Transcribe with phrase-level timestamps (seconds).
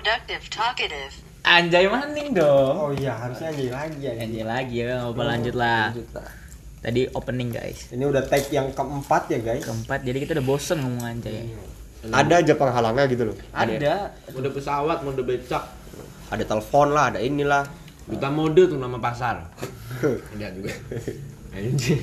[0.00, 1.12] productive talkative.
[1.44, 2.72] Anjay maning dong.
[2.72, 4.12] Oh iya, harusnya anjay lagi ya.
[4.16, 5.84] Anjay lagi ya, nggak apa lanjut lah.
[5.92, 6.30] Lanjut lah.
[6.80, 7.92] Tadi opening guys.
[7.92, 9.64] Ini udah tag yang keempat ya guys.
[9.68, 11.52] Keempat, jadi kita udah bosen ngomong anjay.
[12.08, 13.36] Ada aja penghalangnya gitu loh.
[13.52, 14.16] Ada.
[14.32, 15.68] Mode pesawat, mode becak.
[16.32, 17.68] Ada telepon lah, ada inilah.
[18.08, 19.52] Duta mode tuh nama pasar.
[20.32, 20.72] Ada juga.
[21.60, 22.00] Anjing.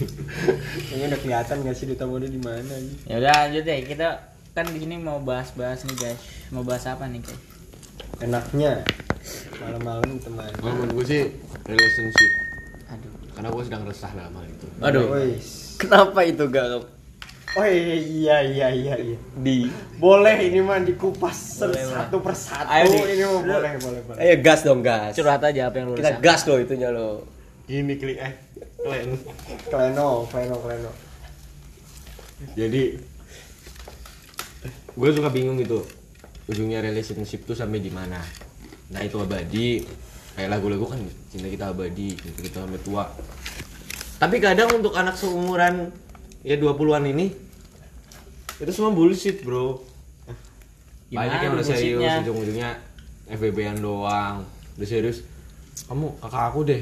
[0.86, 2.78] Kayaknya udah kelihatan gak sih duta mode di mana?
[3.10, 3.80] Ya udah lanjut deh.
[3.90, 4.08] Kita
[4.54, 6.22] kan di sini mau bahas-bahas nih guys.
[6.54, 7.57] Mau bahas apa nih guys?
[8.18, 8.82] Enaknya
[9.62, 10.50] malam-malam teman.
[10.58, 11.22] Kalau menurut gue sih
[11.68, 12.32] relationship.
[12.90, 13.12] Aduh.
[13.36, 14.68] Karena gue sedang resah dalam hal itu.
[14.82, 15.06] Aduh.
[15.14, 15.78] Wis.
[15.78, 16.98] Kenapa itu gak
[17.58, 19.18] Oh iya iya iya iya.
[19.42, 19.66] di
[19.98, 22.70] Boleh ini mah dikupas Boleh, satu persatu.
[22.70, 23.18] Ayo, Di.
[23.18, 24.20] ini mah boleh boleh boleh.
[24.22, 25.18] Ayo gas dong gas.
[25.18, 27.26] Curhat aja apa yang lu Kita gas loh itunya lo.
[27.66, 28.34] Gini klik eh.
[28.78, 29.18] Klen.
[29.74, 30.92] Kleno, kleno, kleno.
[32.54, 32.84] Jadi
[34.98, 35.82] gue suka bingung gitu
[36.48, 38.20] ujungnya relationship tuh sampai di mana?
[38.92, 39.84] Nah itu abadi.
[40.38, 41.02] Kayak lagu-lagu kan
[41.34, 43.04] cinta kita abadi cinta kita sampai tua.
[44.22, 45.90] Tapi kadang untuk anak seumuran
[46.46, 47.34] ya 20-an ini
[48.58, 49.82] itu semua bullshit bro.
[51.10, 52.70] Gimana banyak yang udah serius ujung-ujungnya
[53.34, 54.46] FBB-an doang.
[54.78, 55.26] Udah serius
[55.90, 56.82] kamu kakak aku deh.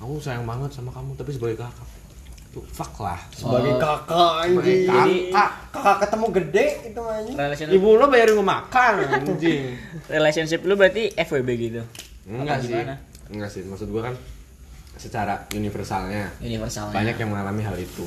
[0.00, 1.91] Aku sayang banget sama kamu tapi sebagai kakak
[2.52, 4.84] fuck lah Sebagai kakak anjing.
[4.84, 5.50] Kakak.
[5.72, 7.34] kakak ketemu gede itu anjing.
[7.34, 9.62] Relationship, Ibu lo bayarin gue makan anjing.
[10.14, 11.82] relationship lu berarti FWB gitu.
[12.24, 12.70] Enggak Apa sih.
[12.70, 12.94] gimana?
[13.28, 13.62] Enggak sih.
[13.62, 14.14] Maksud gue kan
[14.92, 16.92] secara universalnya Universalnya.
[16.92, 18.04] banyak yang mengalami hal itu.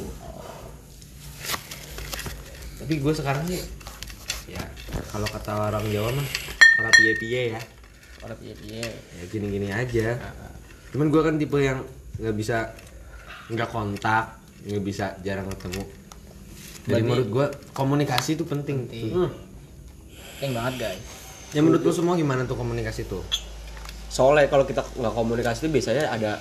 [2.76, 3.64] Tapi gue sekarang nih
[4.46, 4.62] ya
[5.10, 6.28] kalau kata orang Jawa mah
[6.78, 7.62] para piye-piye ya.
[8.22, 8.84] Orang piye-piye.
[8.86, 10.22] Ya gini-gini aja.
[10.92, 11.82] Cuman gue kan tipe yang
[12.16, 12.72] nggak bisa
[13.50, 15.84] nggak kontak, nggak bisa jarang ketemu.
[16.86, 18.86] Jadi Berarti- menurut gue komunikasi itu penting.
[18.90, 19.14] Penting.
[19.14, 19.32] Hmm.
[20.38, 21.02] Penting banget guys.
[21.54, 23.26] Ya menurut lu semua gimana tuh komunikasi tuh?
[24.10, 26.32] Soalnya kalau kita nggak komunikasi itu biasanya ada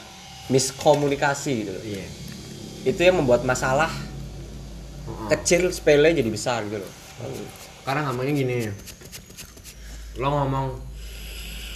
[0.52, 1.84] miskomunikasi gitu loh.
[1.84, 2.06] Iya.
[2.84, 3.88] Itu yang membuat masalah
[5.32, 6.92] kecil sepele jadi besar gitu loh.
[7.84, 8.56] Karena ngomongnya gini
[10.16, 10.72] Lo ngomong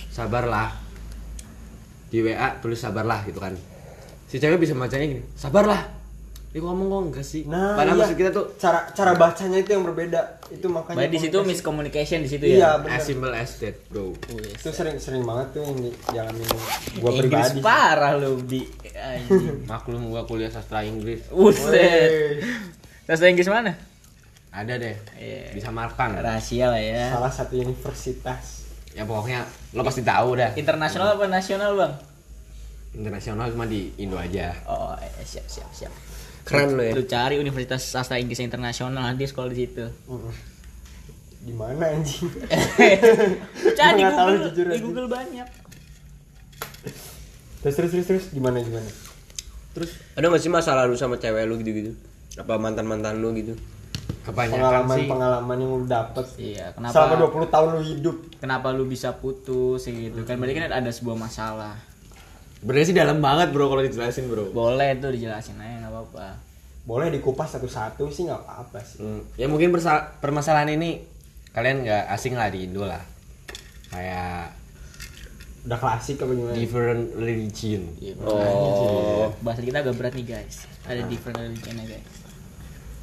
[0.09, 0.72] Sabarlah
[2.09, 3.53] Di WA tulis sabarlah gitu kan
[4.28, 5.97] Si cewek bisa bacanya gini Sabarlah
[6.49, 8.00] Dia ngomong kok enggak sih Nah, Padahal iya.
[8.03, 10.21] maksud kita tuh cara cara bacanya itu yang berbeda.
[10.49, 12.88] Itu makanya di situ miscommunication di situ Iya, ya.
[12.91, 16.44] As simple as that bro Itu sering-sering banget tuh yang dijalanin
[16.99, 17.61] gua Inggris pribadi.
[17.61, 19.65] parah lu di anjing.
[19.71, 22.41] Maklum gua kuliah sastra Inggris Buset.
[23.05, 23.72] Bahasa Inggris mana?
[24.50, 25.53] Ada deh Iya.
[25.53, 27.12] Di Samarkand Rahasia lah ya.
[27.12, 28.65] Salah satu universitas.
[28.93, 31.93] Ya pokoknya Lo pasti tahu dah Internasional apa nasional, Bang?
[32.98, 35.92] Internasional cuma di Indo aja Oh, eh, siap siap siap.
[36.42, 36.92] Keren lo ya.
[36.98, 39.86] Lu cari Universitas Sastra Inggris internasional nanti sekolah di situ.
[40.10, 40.32] Mm.
[41.38, 42.26] Di mana anjing?
[42.26, 44.81] Lu cari di Google, jujur di.
[44.82, 45.48] Google banyak.
[47.62, 48.88] Terus terus terus terus gimana gimana?
[49.75, 51.92] Terus ada nggak sih masalah lu sama cewek lu gitu-gitu?
[52.38, 53.54] Apa mantan-mantan lu gitu?
[54.25, 54.58] Kebanyakan
[54.92, 56.92] sih Pengalaman-pengalaman yang lu dapet Iya, kenapa?
[56.92, 58.16] selama 20 tahun lu hidup.
[58.41, 60.37] Kenapa lu bisa putus gitu kan?
[60.41, 61.76] Berarti kan ada sebuah masalah.
[62.58, 66.28] Sebenarnya sih dalam banget bro kalau dijelasin bro Boleh tuh dijelasin aja nggak apa-apa.
[66.82, 68.98] Boleh dikupas satu-satu sih nggak apa-apa sih.
[68.98, 69.70] Hmm, ya mungkin
[70.19, 71.04] permasalahan ini
[71.50, 73.00] kalian nggak asing lah di Indo lah
[73.88, 74.52] kayak
[75.60, 76.54] Udah klasik apa gimana?
[76.54, 79.28] different religion Iya, Oh.
[79.38, 80.64] Bahasa kita agak berat nih guys.
[80.82, 82.08] Ada different religionnya guys.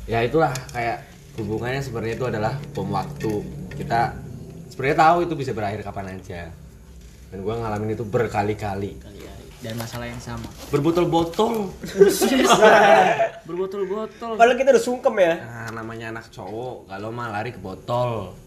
[0.05, 1.01] ya itulah kayak
[1.35, 3.31] hubungannya sebenarnya itu adalah bom waktu
[3.73, 4.13] kita
[4.67, 6.53] sebenarnya tahu itu bisa berakhir kapan aja
[7.27, 9.34] dan gua ngalamin itu berkali-kali Kali-kali.
[9.65, 10.45] Dan masalah yang sama.
[10.69, 11.73] berbotol-botol
[13.45, 14.37] Berbotol-botol.
[14.37, 15.33] Padahal kita udah sungkem ya.
[15.41, 18.37] nah namanya anak cowok kalau mah lari ke botol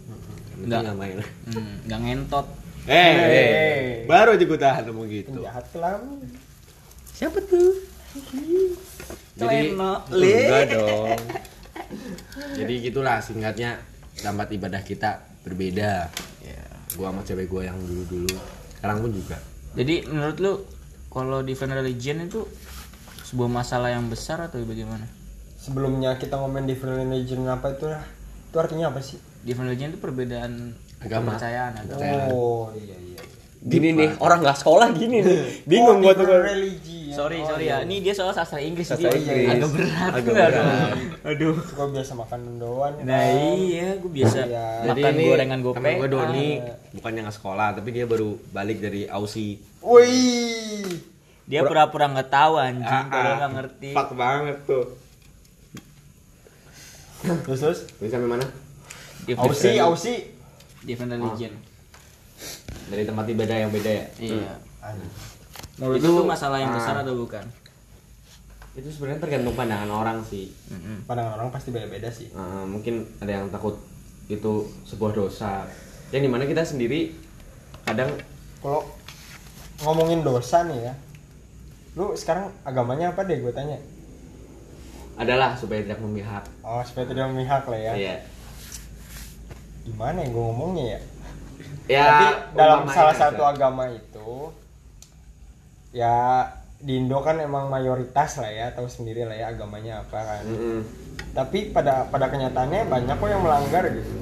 [0.57, 0.81] Enggak.
[0.85, 1.19] nggak main
[1.49, 2.47] Hmm, nggak ngentot.
[2.87, 6.23] eh eh, baru aja gue tahan ngomong gitu Jahat kelam.
[7.13, 7.75] Siapa tuh?
[9.35, 11.21] jadi enggak dong
[12.59, 13.79] jadi gitulah singkatnya
[14.17, 16.09] tempat ibadah kita berbeda
[16.41, 16.63] ya
[16.95, 18.35] gua sama cewek gua yang dulu dulu
[18.75, 19.37] sekarang pun juga
[19.71, 20.53] Jadi menurut lu
[21.09, 22.45] kalau different religion itu
[23.29, 25.05] sebuah masalah yang besar atau bagaimana?
[25.59, 28.05] Sebelumnya kita ngomongin different religion apa itu lah?
[28.49, 29.21] Itu artinya apa sih?
[29.45, 31.35] Different religion itu perbedaan Agama.
[31.35, 32.33] kepercayaan agama.
[32.33, 33.08] Oh iya iya.
[33.59, 35.39] Gini nih, orang nggak sekolah gini nih.
[35.71, 36.25] Bingung oh, gua tuh.
[36.25, 37.11] religi.
[37.11, 37.15] ya.
[37.17, 37.77] Sorry, Oh, sorry iya.
[37.77, 37.85] ya.
[37.85, 39.51] Ini dia soal sastra Inggris Sastra Inggris.
[39.51, 40.11] agak berat.
[40.13, 40.33] Agak Aduh.
[40.33, 40.53] berat.
[41.27, 41.57] Aduh.
[41.69, 42.93] Gua biasa makan mendoan.
[43.03, 43.23] Nah
[43.57, 44.67] iya, gue biasa Iya.
[44.87, 45.77] makan gorengan gope.
[45.77, 46.79] temen gue Doni Ah.
[46.93, 50.87] bukannya nggak sekolah tapi dia baru balik dari Aussie Wih.
[51.45, 53.37] Dia pura-pura nggak tahu anjing, Ah, kalau ah.
[53.37, 53.91] nggak ngerti.
[53.91, 54.85] Fuck banget tuh
[57.19, 57.79] Terus terus.
[57.99, 58.47] bisa sampai mana
[59.35, 60.19] Aussie, Aussie.
[60.81, 61.51] different religion.
[62.89, 64.07] Dari tempat ibadah yang beda ya?
[64.19, 64.53] Iya.
[65.79, 66.77] Menurut Itu- itu, masalah yang ah.
[66.79, 67.45] besar atau bukan?
[68.79, 70.55] itu sebenarnya tergantung pandangan orang sih.
[70.71, 71.03] Mm-mm.
[71.03, 72.31] pandangan orang pasti beda-beda sih.
[72.31, 73.75] Eh, mungkin ada yang takut
[74.31, 75.67] itu sebuah dosa.
[76.15, 77.11] Yang di mana kita sendiri
[77.83, 78.15] kadang
[78.63, 78.87] kalau
[79.83, 80.95] ngomongin dosa nih ya
[81.99, 83.43] lu sekarang agamanya apa deh?
[83.43, 83.83] Gue tanya.
[85.19, 86.47] Adalah supaya tidak memihak.
[86.63, 87.93] Oh supaya tidak memihak lah ya.
[87.99, 88.17] Iya.
[89.89, 91.01] gimana ya gue ngomongnya ya
[91.89, 93.21] ya tapi dalam salah aja.
[93.33, 94.53] satu agama itu
[95.91, 96.45] ya
[96.79, 100.81] di Indo kan emang mayoritas lah ya tahu sendiri lah ya agamanya apa kan Mm-mm.
[101.35, 104.13] tapi pada pada kenyataannya banyak kok yang melanggar gitu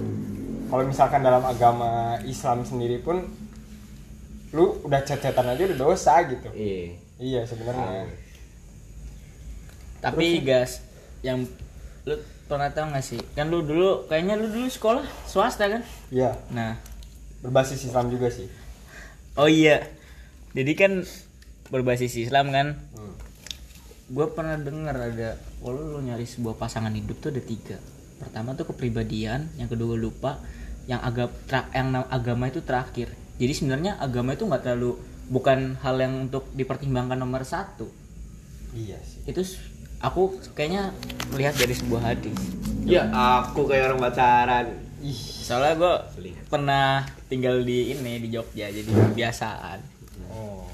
[0.67, 3.29] kalau misalkan dalam agama Islam sendiri pun
[4.51, 8.09] lu udah cecetan aja udah dosa gitu iya iya sebenarnya
[9.97, 10.87] Tapi guys,
[11.19, 11.43] yang
[12.07, 12.15] lu
[12.47, 13.19] pernah tahu nggak sih?
[13.35, 15.83] Kan lu dulu kayaknya lu dulu sekolah swasta kan?
[16.15, 16.79] iya Nah,
[17.47, 18.51] berbasis Islam juga sih
[19.37, 19.85] oh iya.
[20.57, 21.05] Jadi kan
[21.69, 22.81] berbasis Islam kan?
[22.97, 23.13] Hmm.
[24.09, 27.77] Gue pernah dengar ada kalau lu nyari sebuah pasangan hidup tuh ada tiga.
[28.17, 30.41] Pertama tuh kepribadian, yang kedua lupa,
[30.89, 31.37] yang agak
[31.77, 33.13] yang na- agama itu terakhir.
[33.37, 34.97] Jadi sebenarnya agama itu nggak terlalu
[35.29, 37.93] bukan hal yang untuk dipertimbangkan nomor satu.
[38.73, 39.45] iya sih Itu
[40.01, 40.97] aku kayaknya
[41.29, 42.37] melihat dari sebuah hadis.
[42.87, 44.67] ya aku kayak orang pacaran
[45.05, 45.95] ih soalnya gue
[46.49, 49.79] pernah tinggal di ini di Jogja jadi kebiasaan.
[50.33, 50.65] Oh.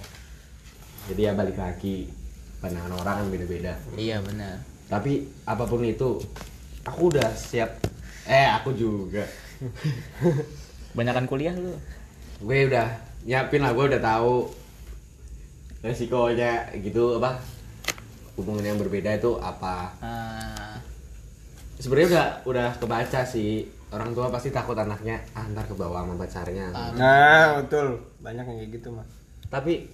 [1.11, 2.07] Jadi ya balik lagi
[2.63, 3.75] pandangan orang kan beda-beda.
[3.99, 4.63] Iya benar.
[4.87, 6.23] Tapi apa pun itu
[6.87, 7.83] aku udah siap.
[8.23, 9.27] Eh aku juga.
[10.95, 11.75] Banyakan kuliah lu?
[12.39, 12.87] Gue udah
[13.27, 14.51] nyiapin lah gue udah tahu
[15.83, 17.43] resikonya gitu apa
[18.39, 19.91] hubungan yang berbeda itu apa.
[19.99, 20.79] Ah,
[21.83, 26.17] sebenarnya udah udah kebaca sih orang tua pasti takut anaknya ah, ntar ke bawah sama
[26.17, 29.07] pacarnya nah betul banyak yang kayak gitu mah
[29.53, 29.93] tapi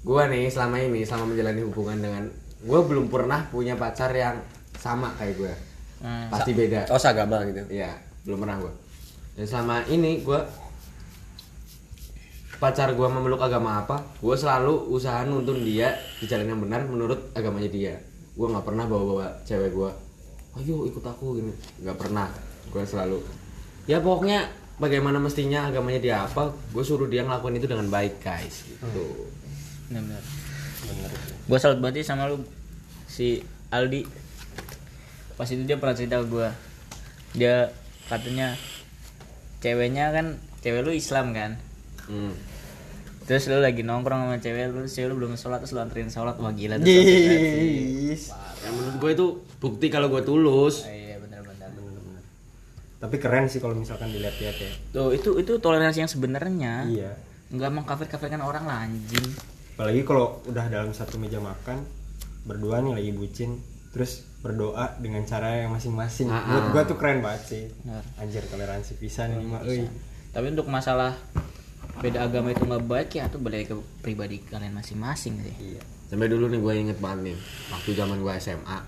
[0.00, 2.24] gue nih selama ini selama menjalani hubungan dengan
[2.64, 4.40] gue belum pernah punya pacar yang
[4.80, 5.52] sama kayak gue
[6.00, 6.32] hmm.
[6.32, 7.60] pasti beda Oh seagama gitu.
[7.68, 7.92] Iya,
[8.24, 8.72] belum pernah gue.
[9.36, 10.40] Dan selama ini gue
[12.60, 17.32] pacar gue memeluk agama apa, gue selalu usaha nuntun dia di jalan yang benar menurut
[17.32, 17.94] agamanya dia.
[18.36, 19.90] Gue nggak pernah bawa-bawa cewek gue,
[20.60, 21.52] ayo ikut aku gini,
[21.84, 22.28] nggak pernah.
[22.68, 23.24] Gue selalu,
[23.88, 24.44] ya pokoknya
[24.76, 29.32] bagaimana mestinya agamanya dia apa, gue suruh dia ngelakuin itu dengan baik guys, gitu.
[29.90, 30.22] benar
[31.50, 32.40] gue salut banget sama lu
[33.10, 33.42] si
[33.74, 34.06] Aldi
[35.34, 36.48] pas itu dia pernah cerita ke gue
[37.34, 37.74] dia
[38.06, 38.54] katanya
[39.58, 41.58] ceweknya kan cewek lu Islam kan
[42.10, 42.34] Hmm.
[43.22, 46.34] terus lu lagi nongkrong sama cewek lu cewek lu belum sholat terus lu anterin sholat
[46.42, 46.86] wah gila tuh.
[46.90, 48.34] Yes.
[48.66, 49.26] Yang menurut gue itu
[49.62, 50.82] bukti kalau gue tulus.
[50.82, 51.09] Ah, iya
[53.00, 56.84] tapi keren sih kalau misalkan dilihat-lihat ya tuh itu itu toleransi yang sebenarnya.
[56.84, 57.12] Iya.
[57.48, 59.24] Nggak mengkafir-kafirkan orang lah anjing.
[59.74, 61.80] Apalagi kalau udah dalam satu meja makan
[62.44, 63.56] berdua nih lagi bucin
[63.90, 66.28] terus berdoa dengan cara yang masing-masing.
[66.28, 66.70] Ah, menurut ah.
[66.76, 67.62] gua tuh keren banget sih.
[67.80, 68.04] Benar.
[68.20, 69.88] anjir toleransi pisan ini mah euy.
[70.30, 71.16] Tapi untuk masalah
[72.04, 75.56] beda agama itu nggak baik ya itu balik ke pribadi kalian masing-masing sih.
[75.56, 75.82] Iya.
[76.12, 77.36] Sampai dulu nih gue inget banget nih
[77.70, 78.78] Waktu zaman gue SMA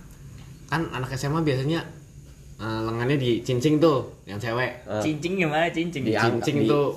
[0.67, 1.87] Kan anak SMA biasanya
[2.63, 4.71] eh, Lengannya dicincing tuh Yang cewek.
[5.03, 5.33] Cincing.
[5.37, 6.95] Gimana cincing Dicincing di- tuh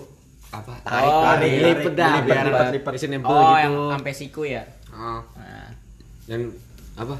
[0.53, 0.73] Apa?
[0.85, 3.09] Tarik, Oh tarik, dilipet dah dilipet, Biar lipet.
[3.09, 4.63] nempel oh gitu yang sampai siku ya?
[4.93, 5.19] Oh.
[5.35, 5.67] nah,
[6.23, 6.53] Dan
[6.95, 7.15] apa?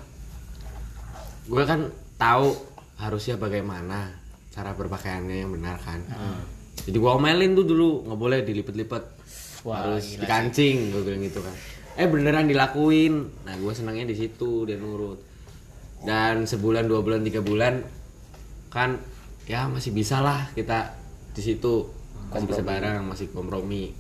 [1.46, 1.80] Gue kan
[2.16, 2.56] tahu
[2.96, 4.14] Harusnya bagaimana
[4.50, 6.00] Cara berpakaiannya yang benar kan.
[6.80, 9.04] Jadi gue omelin tuh dulu nggak boleh dilipet-lipet.
[9.66, 11.52] Harus gila dikancing Gue bilang gitu kan.
[11.96, 13.14] Eh beneran dilakuin.
[13.44, 15.20] Nah gue senangnya di situ Dia nurut.
[16.08, 17.84] Dan sebulan, dua bulan, tiga bulan
[18.76, 19.00] Kan
[19.48, 20.92] ya masih bisa lah kita
[21.32, 21.88] di situ.
[22.28, 23.96] Masih bisa bareng masih kompromi.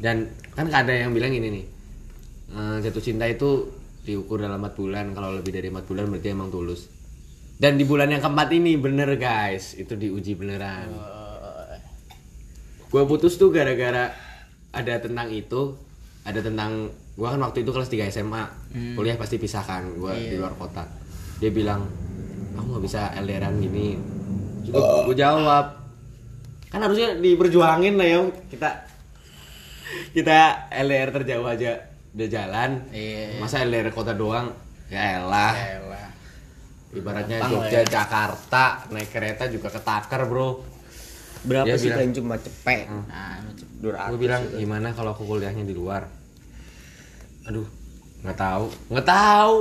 [0.00, 1.64] Dan kan ada yang bilang ini nih
[2.56, 3.68] eh, jatuh cinta itu
[4.08, 5.12] diukur dalam 4 bulan.
[5.12, 6.88] Kalau lebih dari 4 bulan berarti emang tulus.
[7.60, 10.88] Dan di bulan yang keempat ini bener guys itu diuji beneran.
[12.88, 14.10] Gue putus tuh gara-gara
[14.74, 15.76] ada tentang itu
[16.24, 18.44] ada tentang gue kan waktu itu kelas 3 SMA
[18.98, 20.82] kuliah pasti pisahkan gue di luar kota.
[21.38, 21.86] Dia bilang
[22.54, 23.98] aku nggak bisa LDRan gini.
[24.62, 25.66] Juga gue jawab.
[26.68, 28.20] Kan harusnya diperjuangin lah ya
[28.50, 28.68] kita
[30.10, 30.38] kita
[30.72, 31.78] LDR terjauh aja.
[32.14, 32.70] Udah jalan.
[32.90, 33.38] Iya.
[33.38, 34.50] masa LDR kota doang?
[34.86, 35.54] Ya elah.
[35.54, 36.08] Elah.
[36.94, 37.90] ibaratnya Gampang Jogja ya.
[37.90, 40.62] Jakarta naik kereta juga ketakar bro.
[41.42, 42.86] Berapa Dia sih bilang- paling cuma cepet?
[42.86, 43.36] nah
[43.82, 46.06] Dua gue bilang gimana kalau aku kuliahnya di luar?
[47.44, 47.66] Aduh
[48.22, 48.64] nggak tahu.
[48.94, 49.56] Nggak tahu.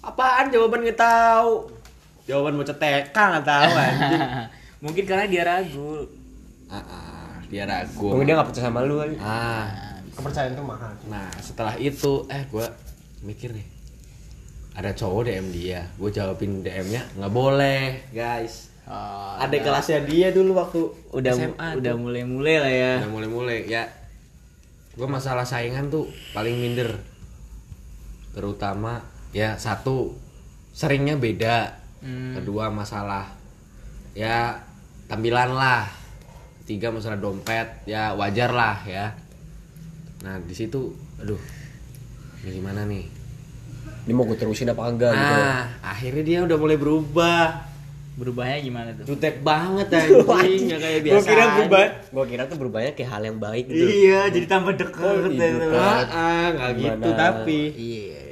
[0.00, 0.48] Apaan?
[0.48, 1.52] Jawaban nggak tahu
[2.28, 4.22] jawaban mau cetek nggak tahu anjing.
[4.84, 6.06] Mungkin karena dia ragu.
[6.68, 7.32] Ah, ah.
[7.48, 8.12] dia ragu.
[8.12, 9.16] Mungkin dia nggak percaya sama lu kali.
[9.18, 9.66] ah.
[10.12, 12.66] Kepercayaan tuh mahal nah setelah itu eh gue
[13.22, 13.66] mikir nih.
[14.74, 15.86] Ada cowok DM dia.
[15.94, 18.68] Gue jawabin DM-nya nggak boleh guys.
[18.88, 20.80] Oh, Ada kelasnya dia dulu waktu
[21.12, 22.92] udah SMA udah mulai-mulai lah ya.
[23.04, 23.84] udah mulai-mulai ya.
[24.98, 26.98] Gue masalah saingan tuh paling minder.
[28.34, 30.18] Terutama ya satu
[30.74, 32.30] seringnya beda Hmm.
[32.32, 33.26] kedua masalah
[34.12, 34.54] ya
[35.06, 35.82] tampilan lah
[36.62, 39.10] tiga masalah dompet ya wajar lah ya
[40.20, 41.38] nah di situ aduh
[42.40, 43.06] ini gimana nih
[44.04, 45.34] Ini mau gue terusin apa enggak gitu.
[45.36, 47.68] nah akhirnya dia udah mulai berubah
[48.18, 49.14] Berubahnya gimana tuh?
[49.14, 51.28] jutek banget anjing nggak kayak biasa
[52.10, 53.78] Gue kira tuh berubahnya kayak hal yang baik gitu.
[53.78, 54.98] Iya, jadi tambah deket.
[54.98, 55.58] Oh, iya, gitu.
[55.62, 55.78] dekat.
[55.78, 56.98] Ah, ah, nggak Gimana?
[56.98, 58.22] gitu tapi Iya.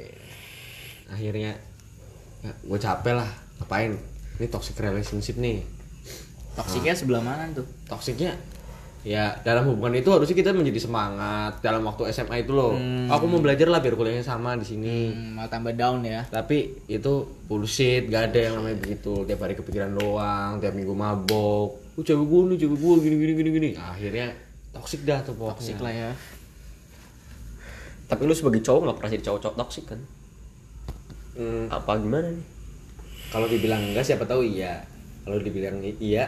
[1.07, 1.51] akhirnya
[2.43, 3.97] ya, gue capek lah ngapain?
[4.37, 5.65] Ini toxic relationship nih.
[6.53, 7.65] Toksiknya sebelah mana tuh?
[7.85, 8.33] toksiknya
[9.07, 12.73] ya dalam hubungan itu harusnya kita menjadi semangat dalam waktu SMA itu loh.
[13.07, 15.13] Aku mau belajar lah biar kuliahnya sama di sini.
[15.13, 16.25] Hmm, malah tambah down ya.
[16.27, 19.23] tapi itu bullshit gak ada yang namanya begitu.
[19.23, 21.69] Tiap hari kepikiran doang tiap minggu mabok.
[21.95, 23.69] Oh cewek gue nih cewek gue gini gini gini gini.
[23.77, 24.27] Akhirnya
[24.75, 25.55] toksik dah tuh pokoknya.
[25.55, 26.09] Toksik lah ya.
[28.07, 29.99] Tapi lu sebagai cowok nggak pernah jadi cowok-cowok toksik kan?
[31.37, 32.45] Hmm, Apa gimana nih?
[33.27, 34.83] Kalau dibilang enggak siapa tahu iya
[35.23, 36.25] kalau dibilang iya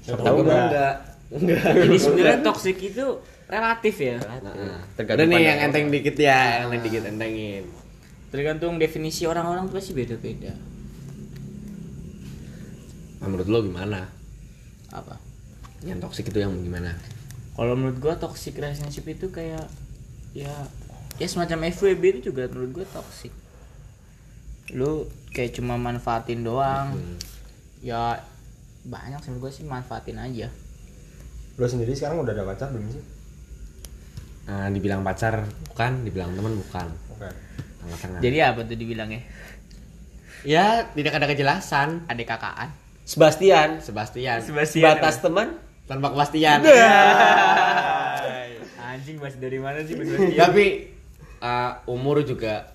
[0.00, 0.58] Siapa siapa tahu enggak.
[0.64, 0.94] enggak
[1.38, 3.06] enggak Jadi sebenarnya toksik itu
[3.50, 4.18] relatif ya.
[4.22, 7.64] Nah, Tergantung udah nih yang enteng dikit ya, yang enteng dikit entengin.
[8.30, 10.54] Tergantung definisi orang-orang tuh pasti beda-beda.
[13.20, 14.06] Nah, menurut lo gimana?
[14.94, 15.18] Apa?
[15.82, 16.94] Yang toksik itu yang gimana?
[17.54, 19.66] Kalau menurut gua toxic relationship itu kayak
[20.32, 20.54] ya
[21.18, 23.34] ya semacam FWB itu juga menurut gua toxic.
[24.72, 26.94] Lu kayak cuma manfaatin doang.
[27.80, 28.20] Ya
[28.84, 30.48] banyak sih gua sih manfaatin aja.
[31.60, 33.04] lo sendiri sekarang udah ada pacar belum sih
[34.48, 36.86] Nah, dibilang pacar bukan, dibilang teman bukan.
[37.14, 37.28] oke
[37.84, 38.18] Tengah-tengah.
[38.18, 39.22] Jadi apa tuh dibilangnya?
[40.42, 42.08] ya tidak ada kejelasan.
[42.08, 42.68] Ada kakaan.
[43.04, 43.78] Sebastian.
[43.78, 44.40] Sebastian.
[44.40, 44.96] Sebastian.
[44.96, 45.60] Batas teman.
[45.84, 46.62] tanpa kepastian.
[48.90, 50.38] Anjing mas dari mana sih Sebastian?
[50.38, 50.66] Tapi
[51.42, 52.74] uh, umur juga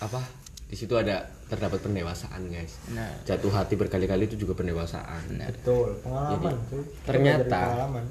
[0.00, 0.20] apa?
[0.68, 2.80] Di situ ada terdapat pendewasaan, guys.
[2.88, 5.22] Nah, Jatuh hati berkali-kali itu juga pendewasaan.
[5.28, 5.48] benar.
[5.50, 6.80] betul pengalaman cuy.
[6.80, 8.04] Kita ternyata- pengalaman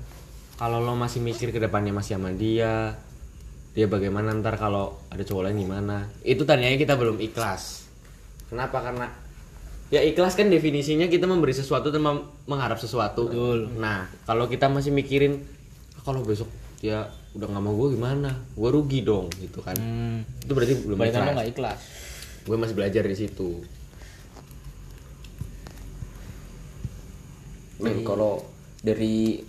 [0.53, 2.93] kalau lo masih mikir ke depannya masih sama dia
[3.71, 7.89] dia bagaimana ntar kalau ada cowok lain gimana itu tandanya kita belum ikhlas
[8.45, 9.09] kenapa karena
[9.89, 13.33] ya ikhlas kan definisinya kita memberi sesuatu dan mem- mengharap sesuatu
[13.75, 15.41] nah kalau kita masih mikirin
[15.91, 16.47] "Ah, kalau besok
[16.77, 17.01] dia
[17.33, 20.21] udah nggak mau gue gimana gue rugi dong gitu kan Hmm.
[20.37, 21.79] itu berarti belum Berarti lo ikhlas nggak ikhlas.
[22.43, 23.63] Gue masih belajar di situ
[27.83, 28.39] Men, kalau
[28.79, 29.43] dari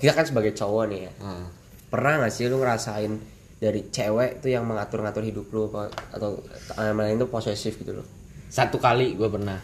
[0.00, 1.12] kita kan sebagai cowok nih ya.
[1.20, 1.46] Ah.
[1.92, 3.12] Pernah nggak sih lu ngerasain
[3.60, 5.68] dari cewek tuh yang mengatur-ngatur hidup lu
[6.12, 6.40] atau
[6.76, 8.08] nama lain tuh posesif gitu loh.
[8.54, 9.58] satu kali gue pernah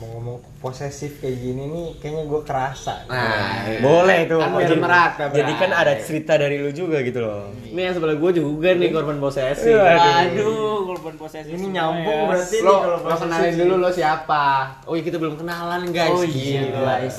[0.00, 4.40] ngomong-ngomong posesif kayak gini nih kayaknya gue kerasa nah Boleh tuh.
[4.40, 7.52] Kan biar merata, Jadi kan ada cerita dari lu juga gitu loh.
[7.62, 11.50] ini yang sebelah gue juga nih korban posesif Aduh, korban posesif.
[11.50, 12.28] ini nyambung ya.
[12.30, 14.44] berarti nih lo, kalau lo posesif kenalin dulu lo siapa
[14.82, 17.16] oh iya kita belum kenalan guys Oh iya, guys.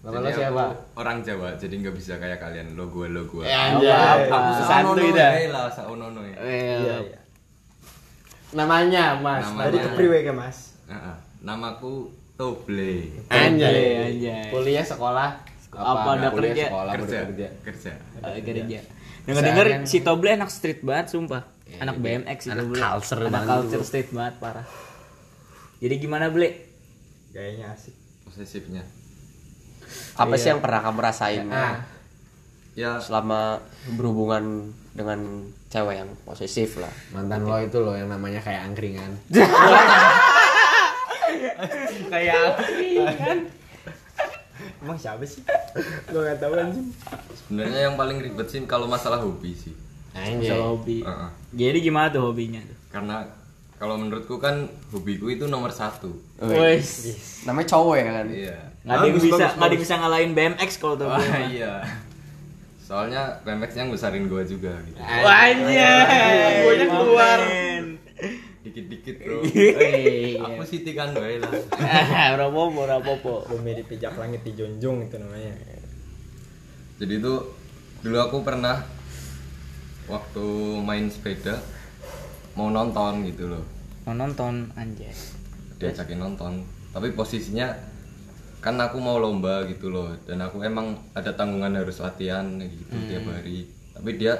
[0.00, 3.22] nama lo Jadi siapa aku orang Jawa, jadi nggak bisa kayak kalian lo gue lo
[3.24, 3.42] gue.
[3.42, 4.26] Ya, anjay.
[4.26, 5.30] Aku Santuy dah.
[5.32, 6.36] ya lah, saunono ya.
[6.36, 6.96] Iya.
[8.50, 9.64] namanya mas Namanya.
[9.64, 11.16] tadi ke priwe ke mas Heeh.
[11.40, 13.24] Namaku Toble.
[13.28, 14.46] Anjay, anjay.
[14.48, 15.30] kuliah sekolah
[15.68, 16.64] Apa, udah Kuliah, kerja?
[16.66, 17.92] sekolah Kerja, kerja kerja.
[18.24, 18.78] Eh, kerja.
[19.22, 21.44] Denger denger si Toble anak street banget sumpah.
[21.62, 22.78] Ya, anak dia BMX si anak Toble.
[22.78, 23.86] culture anak banget culture itu.
[23.86, 24.66] street banget parah.
[25.78, 26.48] Jadi gimana Ble?
[27.28, 27.92] gayanya asik
[28.24, 28.82] Posesifnya.
[30.14, 31.84] Apa sih yang pernah kamu rasain ah
[32.72, 33.58] Ya, selama
[33.92, 35.18] berhubungan dengan
[35.66, 36.90] cewek yang posesif lah?
[37.10, 39.18] mantan lo itu lo yang namanya kayak angkringan
[42.12, 42.58] Kayak
[44.82, 45.42] emang siapa sih
[46.10, 46.90] gue gak tahu anjing
[47.46, 49.74] sebenarnya yang paling ribet sih kalau masalah hobi sih.
[50.14, 50.98] anjay masalah hobi.
[51.06, 51.30] Heeh.
[51.54, 52.78] Jadi gimana tuh hobinya tuh?
[52.90, 53.22] Karena
[53.78, 56.10] kalau menurutku kan hobiku itu nomor satu.
[56.42, 57.06] Wes.
[57.46, 58.26] Namanya cowok ya kan?
[58.26, 58.58] Iya.
[58.82, 61.06] Nggak ada yang Bagus, bisa nggak ada yang bisa ngalahin BMX kalau tuh.
[61.12, 61.74] Wah, iya.
[62.82, 64.98] Soalnya BMX-nya ngusarin gue juga gitu.
[64.98, 66.64] Anjay.
[66.66, 67.38] Gue keluar.
[68.66, 69.42] Dikit-dikit, Bro.
[69.46, 70.38] Wih.
[70.38, 71.52] Aku Siti kan wae lah.
[72.40, 73.34] Rapopo, rapopo.
[73.46, 75.54] bumi dipijak langit dijunjung itu namanya
[76.98, 77.34] Jadi itu
[78.02, 78.82] dulu aku pernah
[80.10, 80.46] waktu
[80.82, 81.62] main sepeda
[82.58, 83.64] mau nonton gitu loh.
[84.06, 85.14] Mau nonton anjay.
[85.78, 86.66] Diajakin nonton.
[86.90, 87.70] Tapi posisinya
[88.58, 93.30] kan aku mau lomba gitu loh dan aku emang ada tanggungan harus latihan gitu tiap
[93.30, 94.34] hari tapi dia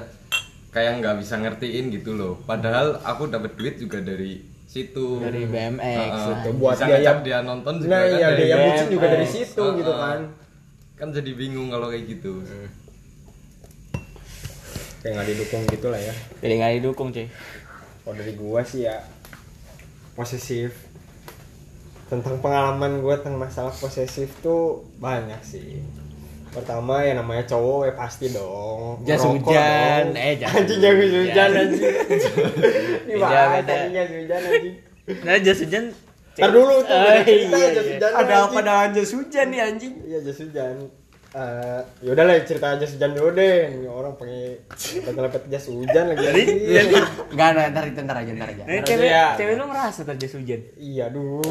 [0.69, 5.81] kayak nggak bisa ngertiin gitu loh padahal aku dapat duit juga dari situ Dari BMX.
[5.81, 6.35] Heeh.
[6.39, 8.65] Itu buat bisa ngajak dia nonton juga nah kan iya dari dia BMX.
[8.69, 9.77] bucin juga dari situ Heeh.
[9.77, 10.19] gitu kan
[10.93, 12.33] kan jadi bingung kalau kayak gitu
[14.99, 17.27] kayak nggak didukung gitu lah ya Jadi nggak didukung cuy.
[17.99, 18.97] kalau dari gua sih ya
[20.13, 20.75] posesif
[22.05, 25.79] tentang pengalaman gua tentang masalah posesif tuh banyak sih
[26.49, 30.03] pertama ya namanya cowok ya pasti dong Jas hujan.
[30.09, 30.17] dong.
[30.17, 31.49] Eh, jas anjing jas hujan.
[31.51, 31.83] anjing
[33.05, 33.41] ini beda.
[33.47, 34.75] anjing jas hujan anjing
[35.19, 35.85] Nah jas hujan.
[36.35, 37.81] Ntar dulu tuh Oh, iya, jas iya.
[37.91, 38.45] hujan Ada anjing.
[38.45, 39.93] apa dengan jas hujan nih anjing?
[40.03, 40.75] Iya jas hujan.
[41.29, 43.57] Eh, yaudah lah cerita jas hujan dulu deh.
[43.69, 44.65] Ini orang pakai
[45.05, 46.25] lepet jas hujan lagi.
[46.25, 46.81] Iya,
[47.29, 48.63] Enggak, nah, ntar ntar aja, ntar aja.
[48.65, 50.61] Nah, cewek, cewek lu ngerasa jas hujan.
[50.73, 51.41] Iya, duh.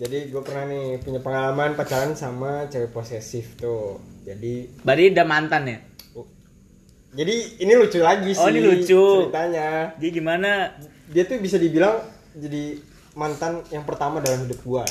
[0.00, 4.00] Jadi gue pernah nih punya pengalaman pacaran sama cewek posesif tuh.
[4.24, 5.78] Jadi Berarti udah mantan ya?
[7.10, 9.26] jadi ini lucu lagi sih Oh, ini lucu.
[9.26, 9.92] ceritanya.
[9.98, 10.70] Dia gimana?
[11.10, 12.00] Dia tuh bisa dibilang
[12.32, 12.78] jadi
[13.18, 14.86] mantan yang pertama dalam hidup gua.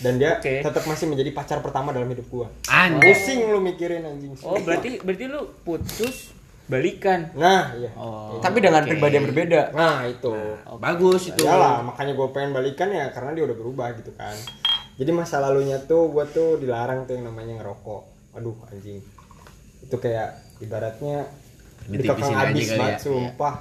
[0.00, 0.64] Dan dia Oke.
[0.64, 2.48] tetap masih menjadi pacar pertama dalam hidup gua.
[2.66, 3.04] Anjing.
[3.04, 4.34] Pusing lu mikirin anjing.
[4.42, 6.32] Oh, berarti berarti lu putus
[6.64, 7.28] balikan.
[7.36, 7.92] Nah, iya.
[7.96, 8.40] Oh.
[8.40, 8.88] Tapi dengan oke.
[8.88, 9.76] pribadi yang berbeda.
[9.76, 10.32] Nah, itu.
[10.80, 11.44] Bagus itu.
[11.44, 14.32] Ya lah, makanya gue pengen balikan ya karena dia udah berubah gitu kan.
[14.94, 18.02] Jadi masa lalunya tuh gue tuh dilarang tuh yang namanya ngerokok.
[18.38, 19.02] Aduh anjing.
[19.82, 21.26] Itu kayak ibaratnya
[21.90, 23.02] dikekang habis banget ya.
[23.02, 23.54] sumpah.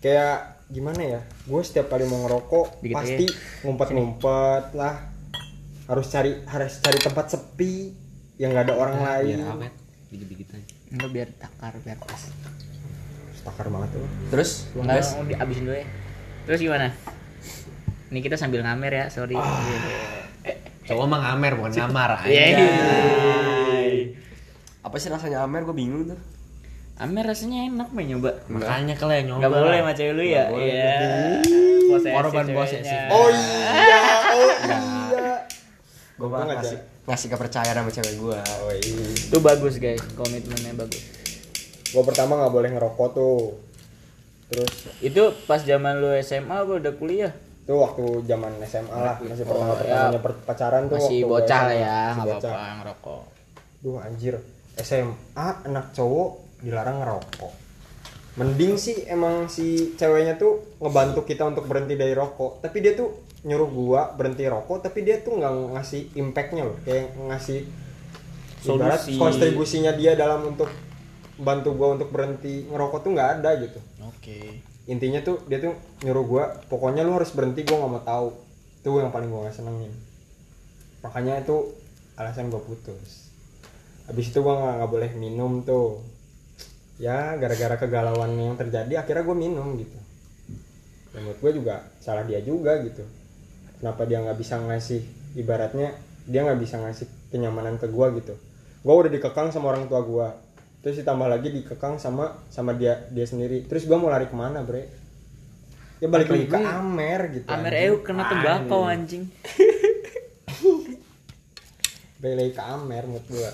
[0.00, 1.20] Kayak gimana ya?
[1.44, 3.26] Gue setiap kali mau ngerokok Dikit pasti
[3.62, 5.12] ngumpet-ngumpet lah.
[5.84, 7.92] Harus cari harus cari tempat sepi
[8.40, 9.36] yang nggak ada orang lain.
[9.44, 9.72] Biar awet.
[10.08, 10.73] Dikit-dikit aja.
[10.94, 12.22] Enggak biar takar, biar pas.
[13.42, 14.06] Takar banget tuh.
[14.30, 15.86] Terus, Enggak mau dihabisin dulu ya.
[16.46, 16.88] Terus gimana?
[18.14, 19.34] Ini kita sambil ngamer ya, sorry.
[20.84, 22.42] Cowok mah ngamer bukan ngamar Iya.
[22.54, 22.64] aja.
[24.86, 25.64] apa sih rasanya Amer?
[25.64, 26.20] Gue bingung tuh.
[27.00, 28.30] Amer rasanya enak main nyoba.
[28.46, 29.38] Makanya kalian nyoba.
[29.42, 30.44] Enggak boleh sama cewek lu ya?
[30.54, 30.94] Iya.
[32.04, 33.00] Korban posesif.
[33.10, 33.98] Oh iya,
[34.30, 34.78] oh iya.
[36.14, 36.78] Gue Untung aja.
[37.04, 38.38] Ngasih kepercayaan sama cewek gue.
[38.38, 39.04] Oh iya.
[39.14, 41.02] Itu bagus guys, komitmennya bagus.
[41.86, 43.54] gue pertama nggak boleh ngerokok tuh
[44.44, 47.30] terus Itu pas zaman lu SMA apa udah kuliah?
[47.62, 52.36] tuh waktu zaman SMA lah masih pertama pertamanya pacaran tuh Masih bocah lah ya, bocah.
[52.44, 53.22] apa-apa ngerokok.
[53.80, 54.34] duh anjir
[54.76, 55.24] SMA
[55.64, 57.52] anak cowok dilarang ngerokok
[58.34, 62.58] mending sih emang si ceweknya tuh ngebantu kita untuk berhenti dari rokok.
[62.62, 63.14] Tapi dia tuh
[63.46, 66.76] nyuruh gua berhenti rokok tapi dia tuh nggak ngasih impactnya loh.
[66.82, 67.60] Kayak ngasih
[68.64, 69.20] ibarat Solusi.
[69.20, 70.66] kontribusinya dia dalam untuk
[71.38, 73.80] bantu gua untuk berhenti ngerokok tuh nggak ada gitu.
[74.02, 74.64] Oke.
[74.84, 75.72] intinya tuh dia tuh
[76.04, 78.28] nyuruh gua pokoknya lu harus berhenti gua nggak mau tahu.
[78.82, 79.94] Itu yang paling gua gak senengin.
[81.00, 81.72] Makanya itu
[82.20, 83.32] alasan gua putus.
[84.04, 86.04] Habis itu gua nggak nggak boleh minum tuh
[86.94, 89.98] ya gara-gara kegalauan yang terjadi akhirnya gua minum gitu.
[91.10, 93.02] Dan menurut gua juga salah dia juga gitu.
[93.82, 95.02] Kenapa dia nggak bisa ngasih
[95.34, 98.38] ibaratnya dia nggak bisa ngasih kenyamanan ke gua gitu.
[98.86, 100.28] Gua udah dikekang sama orang tua gua.
[100.84, 103.66] Terus ditambah lagi dikekang sama sama dia dia sendiri.
[103.66, 104.86] Terus gua mau lari ke mana bre?
[105.98, 107.48] Ya balik lagi ke Amer gitu.
[107.48, 107.88] Amer anjing.
[107.90, 109.24] eu kena tembakau anjing.
[112.22, 113.50] balik lagi ke Amer menurut gua.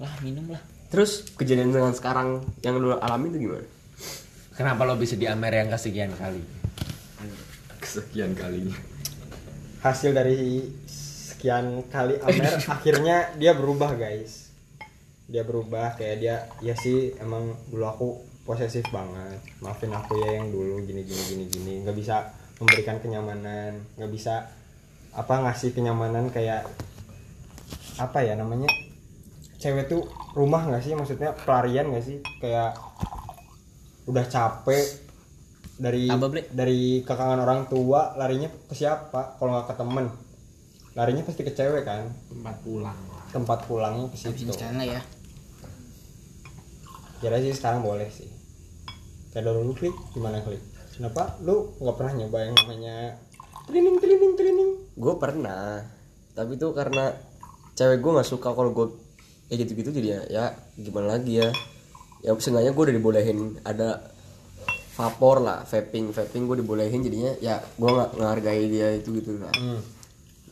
[0.00, 0.79] Lah minum lah.
[0.90, 3.66] Terus kejadian dengan sekarang yang lu alami itu gimana?
[4.58, 6.60] Kenapa lo bisa di Amer yang kesekian kali?
[7.90, 8.76] kesekian kalinya.
[9.82, 14.54] Hasil dari sekian kali Amer akhirnya dia berubah guys.
[15.26, 18.08] Dia berubah kayak dia ya sih emang dulu aku
[18.46, 19.42] posesif banget.
[19.58, 21.74] Maafin aku ya yang dulu gini gini gini gini.
[21.82, 24.52] Nggak bisa memberikan kenyamanan nggak bisa
[25.10, 26.68] apa ngasih kenyamanan kayak
[27.98, 28.68] apa ya namanya
[29.60, 30.96] cewek tuh rumah nggak sih?
[30.96, 32.18] Maksudnya pelarian nggak sih?
[32.40, 32.80] Kayak
[34.08, 34.84] udah capek
[35.80, 36.08] dari
[36.50, 39.36] dari kekangan orang tua larinya ke siapa?
[39.36, 40.06] Kalau nggak ke temen
[40.96, 42.08] larinya pasti ke cewek kan?
[42.32, 42.98] Tempat pulang.
[43.30, 44.50] tempat pulangnya ke situ.
[44.50, 44.98] lah ya.
[47.22, 48.26] kira sih sekarang boleh sih.
[49.30, 49.94] Kayak dulu klik.
[50.10, 50.58] Gimana klik?
[50.98, 51.38] Kenapa?
[51.46, 53.14] Lu nggak pernah nyoba yang namanya
[53.70, 55.86] training training training Gue pernah,
[56.34, 57.14] tapi tuh karena
[57.78, 58.86] cewek gue nggak suka kalau gue
[59.50, 60.44] kayak gitu-gitu jadi ya, ya
[60.76, 61.50] gimana lagi ya?
[62.20, 64.14] Ya seenggaknya gue udah dibolehin ada
[64.92, 69.50] vapor lah, vaping, vaping gue dibolehin jadinya ya gue nggak menghargai dia itu gitu lah.
[69.50, 69.80] hmm.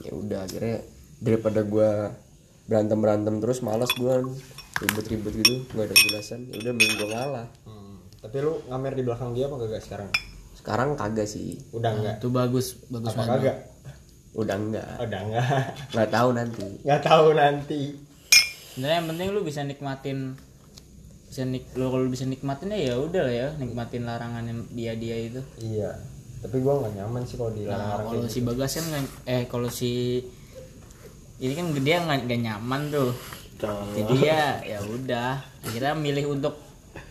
[0.01, 0.79] Ya udah akhirnya
[1.19, 1.91] daripada gue
[2.65, 4.15] berantem berantem terus malas gue
[4.79, 7.97] ribut-ribut gitu nggak ada kejelasan ya udah mending gue ngalah Hmm.
[8.19, 10.11] tapi lu ngamer di belakang dia apa kagak sekarang
[10.55, 13.33] sekarang kagak sih udah enggak Itu bagus, bagus apa banget.
[13.33, 13.57] kagak
[14.35, 15.47] udah enggak udah enggak
[15.91, 17.81] nggak tahu nanti nggak tahu nanti
[18.79, 20.39] sebenarnya yang penting lu bisa nikmatin
[21.27, 25.19] bisa nik lu kalau bisa nikmatin ya ya udah lah ya nikmatin larangannya dia dia
[25.19, 25.43] itu.
[25.59, 25.99] Iya
[26.39, 30.23] tapi gua nggak nyaman sih kalau nah dilarang-larang kalau si bagas kan eh kalau si
[31.43, 33.11] ini kan dia nggak nggak nyaman tuh.
[33.99, 36.55] Jadi ya ya udah akhirnya milih untuk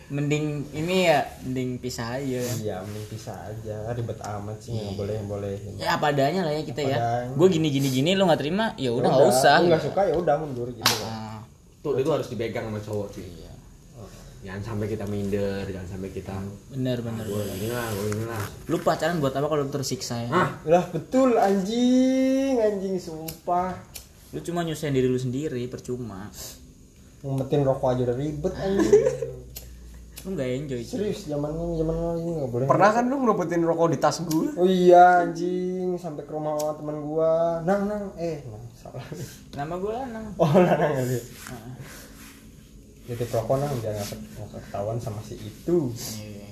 [0.08, 2.40] mending ini ya mending pisah aja.
[2.40, 2.64] Gitu.
[2.64, 6.64] iya mending pisah aja ribet amat sih nggak boleh bolehin ya apa adanya lah ya
[6.64, 6.96] kita ya.
[6.96, 7.36] Adanya.
[7.36, 9.56] gue gini gini gini lu nggak terima ya udah nggak usah.
[9.68, 10.88] nggak suka ya udah mundur gitu.
[11.04, 11.27] Ah,
[11.78, 13.48] Tuh itu harus dipegang sama cowok cuy.
[14.38, 16.38] Jangan sampai kita minder, jangan sampai kita
[16.70, 17.26] bener bener.
[17.26, 18.44] Gue ini lah, gue ini lah.
[18.70, 20.30] lu pacaran buat apa kalau lu tersiksa ya?
[20.30, 23.74] Ah, lah betul anjing anjing sumpah.
[24.30, 26.30] Lu cuma nyusahin diri lu sendiri percuma.
[27.26, 28.94] Ngumpetin rokok aja udah ribet anjing.
[30.26, 32.66] Lu nggak enjoy serius zaman zaman ini nggak boleh.
[32.66, 37.06] Pernah kan lu ngerumpetin rokok di tas gue oh iya anjing sampai ke rumah teman
[37.06, 37.62] gua.
[37.62, 39.02] Nang nang eh nang salah.
[39.52, 41.18] Nama gue lanang oh nang kali
[43.04, 45.78] titip rokok nang jangan nggak ket- nggak ketahuan sama si itu.
[46.20, 46.46] Iya.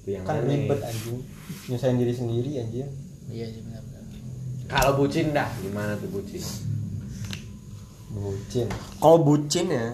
[0.00, 1.20] Itu yang kan ribet anjing.
[1.68, 2.88] Nyusahin diri sendiri anjing.
[3.28, 4.02] Iya sih benar benar.
[4.68, 6.40] Kalau bucin dah, gimana tuh bucin?
[8.08, 8.66] bucin.
[8.98, 9.86] Kalau bucin ya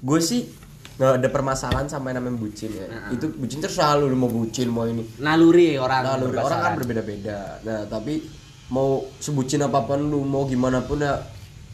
[0.00, 0.48] gue sih
[0.96, 2.86] nggak ada permasalahan sama yang namanya bucin ya.
[3.10, 5.02] Itu bucin terserah lu lu mau bucin mau ini.
[5.18, 6.00] Naluri orang.
[6.00, 7.58] nah, lu- orang kan berbeda-beda.
[7.60, 8.22] Nah tapi
[8.70, 11.18] mau sebucin apa pun lu mau gimana pun ya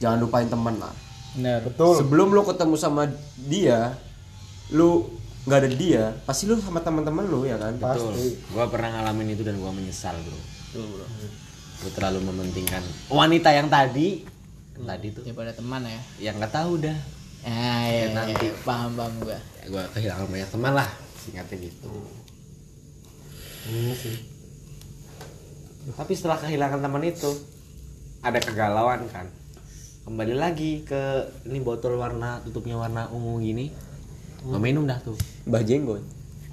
[0.01, 0.93] jangan lupain teman lah.
[1.37, 1.61] Benar.
[1.69, 2.01] Betul.
[2.01, 3.95] Sebelum lu ketemu sama dia
[4.73, 5.05] lu
[5.47, 7.77] nggak ada dia pasti lu sama teman-teman lu ya kan?
[7.77, 8.11] Betul.
[8.17, 8.29] pasti.
[8.51, 10.41] Gua pernah ngalamin itu dan gua menyesal, Bro.
[11.77, 12.81] Gue terlalu mementingkan
[13.13, 14.25] wanita yang tadi,
[14.77, 15.23] yang tadi tuh.
[15.29, 16.01] Daripada teman ya?
[16.33, 16.99] Yang nggak tahu dah.
[17.47, 18.49] ah iya, nanti.
[18.49, 21.93] iya, paham paham gue Ya, gue kehilangan banyak teman lah, singkatnya gitu.
[23.71, 24.17] ini sih
[25.95, 27.31] Tapi setelah kehilangan teman itu,
[28.19, 29.31] ada kegalauan kan.
[30.03, 33.71] Kembali lagi ke ini botol warna tutupnya warna ungu gini.
[34.43, 35.15] Gue minum dah tuh.
[35.47, 36.03] Mbah Jenggot.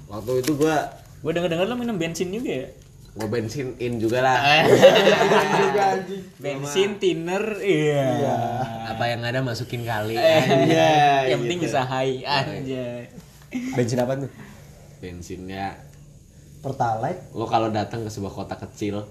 [0.06, 0.86] Waktu itu gua
[1.24, 2.68] gue denger denger lu minum bensin juga ya?
[3.14, 4.66] Gue bensin in juga lah.
[5.66, 6.22] juga anjing.
[6.38, 8.10] Bensin thinner iya.
[8.90, 10.14] Apa yang ada masukin kali.
[10.18, 13.10] Anjay, yang penting bisa high anjay.
[13.74, 14.30] Bensin apa tuh?
[14.98, 15.78] Bensinnya
[16.58, 17.22] pertalite.
[17.34, 19.06] Lo kalau datang ke sebuah kota kecil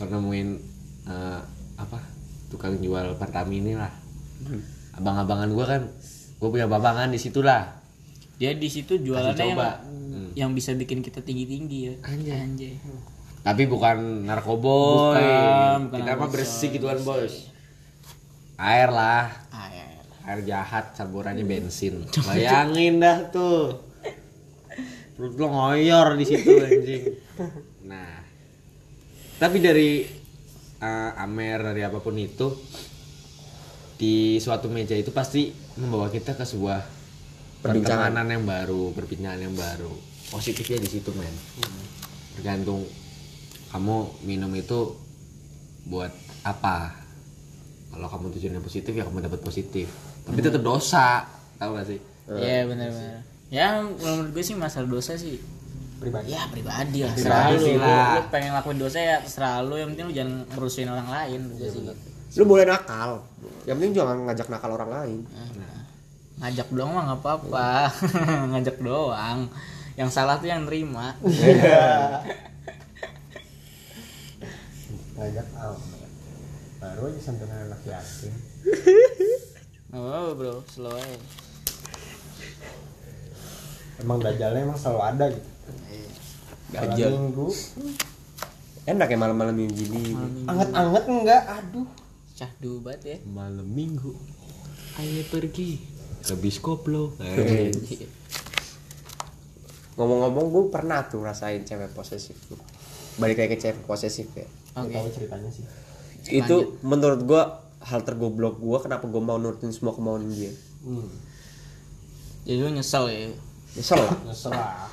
[0.00, 0.48] lo nemuin
[1.08, 1.40] eh,
[1.78, 1.98] apa
[2.48, 3.92] tukang jual Pertamini lah.
[4.98, 5.82] Abang-abangan gua kan
[6.38, 7.78] gue punya babangan di situ lah.
[8.38, 9.58] Dia di situ jualannya yang.
[9.58, 10.30] Hmm.
[10.34, 11.94] yang bisa bikin kita tinggi tinggi ya.
[12.06, 12.38] Anjay.
[12.38, 12.74] anjay.
[13.42, 17.50] Tapi bukan narkoboy Bukan, bukan kita mah bersih gituan bos.
[18.58, 19.30] Air lah.
[19.50, 20.02] Air.
[20.26, 22.06] Air jahat campurannya bensin.
[22.26, 23.88] Bayangin dah tuh.
[25.18, 27.04] Perut lo ngoyor di situ anjing
[29.38, 30.02] tapi dari
[30.78, 32.52] eh, Amer dari apa pun itu
[33.98, 36.78] di suatu meja itu pasti membawa kita ke sebuah
[37.58, 38.14] Perbincangan.
[38.14, 39.90] pertemanan yang baru perbincangan yang baru.
[40.30, 41.34] Positifnya di situ men.
[42.38, 42.86] Tergantung
[43.74, 44.94] kamu minum itu
[45.90, 46.14] buat
[46.46, 46.94] apa.
[47.90, 49.90] Kalau kamu tujuannya positif ya kamu dapat positif.
[50.22, 51.26] Tapi tetap dosa
[51.58, 51.98] tahu gak sih?
[52.30, 55.40] Iya benar benar ya menurut gue sih masalah dosa sih
[55.98, 56.28] pribadi.
[56.32, 58.22] Ya pribadi lah Pribadi terserah lu.
[58.30, 61.82] pengen lakuin dosa ya terserah lu yang penting lu jangan ngerusuin orang lain gue sih.
[62.38, 63.10] lu boleh nakal.
[63.66, 65.18] Yang penting jangan ngajak nakal orang lain.
[66.38, 67.68] Ngajak doang mah nggak apa-apa.
[68.54, 69.38] Ngajak doang.
[69.98, 71.10] Yang salah tuh yang nerima
[75.18, 76.10] ngajak amat
[76.78, 78.30] baru aja santunan anak yatim
[79.90, 81.18] apa-apa bro slow aja
[84.02, 85.50] emang dajalnya emang selalu ada gitu.
[86.68, 87.10] Malam Dajjal.
[87.16, 87.48] minggu
[88.88, 90.12] enak ya malam-malam minggu gini.
[90.48, 91.42] Anget-anget enggak?
[91.44, 91.88] Aduh.
[92.36, 93.16] Cahdu banget ya.
[93.28, 94.12] Malam minggu.
[95.00, 95.80] Ayo pergi.
[96.24, 97.16] Ke biskop lo
[99.98, 102.60] ngomong-ngomong gue pernah tuh rasain cewek posesif tuh.
[103.18, 104.46] Balik lagi ke cewek posesif ya.
[104.78, 104.94] Oke.
[104.94, 105.66] tahu ceritanya sih.
[106.30, 107.42] Itu menurut gue
[107.82, 110.54] hal tergoblok gue kenapa gue mau nurutin semua kemauan dia.
[110.78, 111.10] Hmm.
[112.46, 113.34] jadi lu nyesel ya
[113.78, 114.12] nyesel lah.
[114.26, 114.90] Nyesel lah.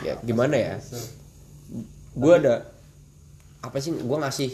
[0.00, 0.74] Ya gimana ya?
[2.16, 2.72] Gue ada
[3.60, 4.50] apa sih gue ngasih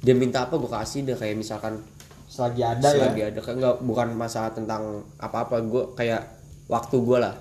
[0.00, 1.82] dia minta apa gue kasih deh kayak misalkan
[2.30, 3.10] selagi ada ya?
[3.10, 3.40] selagi ada.
[3.42, 6.22] Kan nggak bukan masalah tentang apa-apa gue kayak
[6.70, 7.34] waktu gue lah.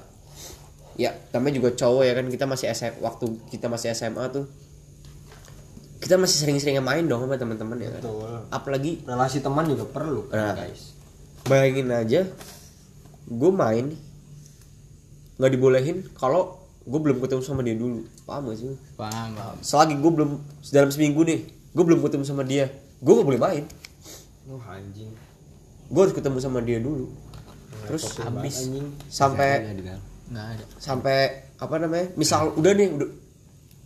[1.00, 4.50] Ya namanya juga cowok ya kan kita masih SM waktu kita masih SMA tuh
[6.00, 8.02] kita masih sering-sering main dong sama teman-teman ya kan.
[8.04, 8.32] Betul.
[8.52, 10.56] Apalagi relasi teman juga perlu Nah.
[10.58, 10.98] guys.
[11.48, 12.28] Bayangin aja
[13.30, 13.94] gue main
[15.40, 18.04] nggak dibolehin kalau gue belum ketemu sama dia dulu.
[18.28, 19.56] Paham gak sih paham paham.
[19.64, 20.30] Selagi gue belum
[20.76, 22.68] dalam seminggu nih gue belum ketemu sama dia
[23.00, 23.64] gue gak boleh main.
[24.52, 25.12] Wah anjing.
[25.90, 27.10] gue harus ketemu sama dia dulu.
[27.88, 28.68] Terus habis.
[29.10, 29.74] sampai
[30.30, 33.10] ada sampai apa namanya misal udah nih udah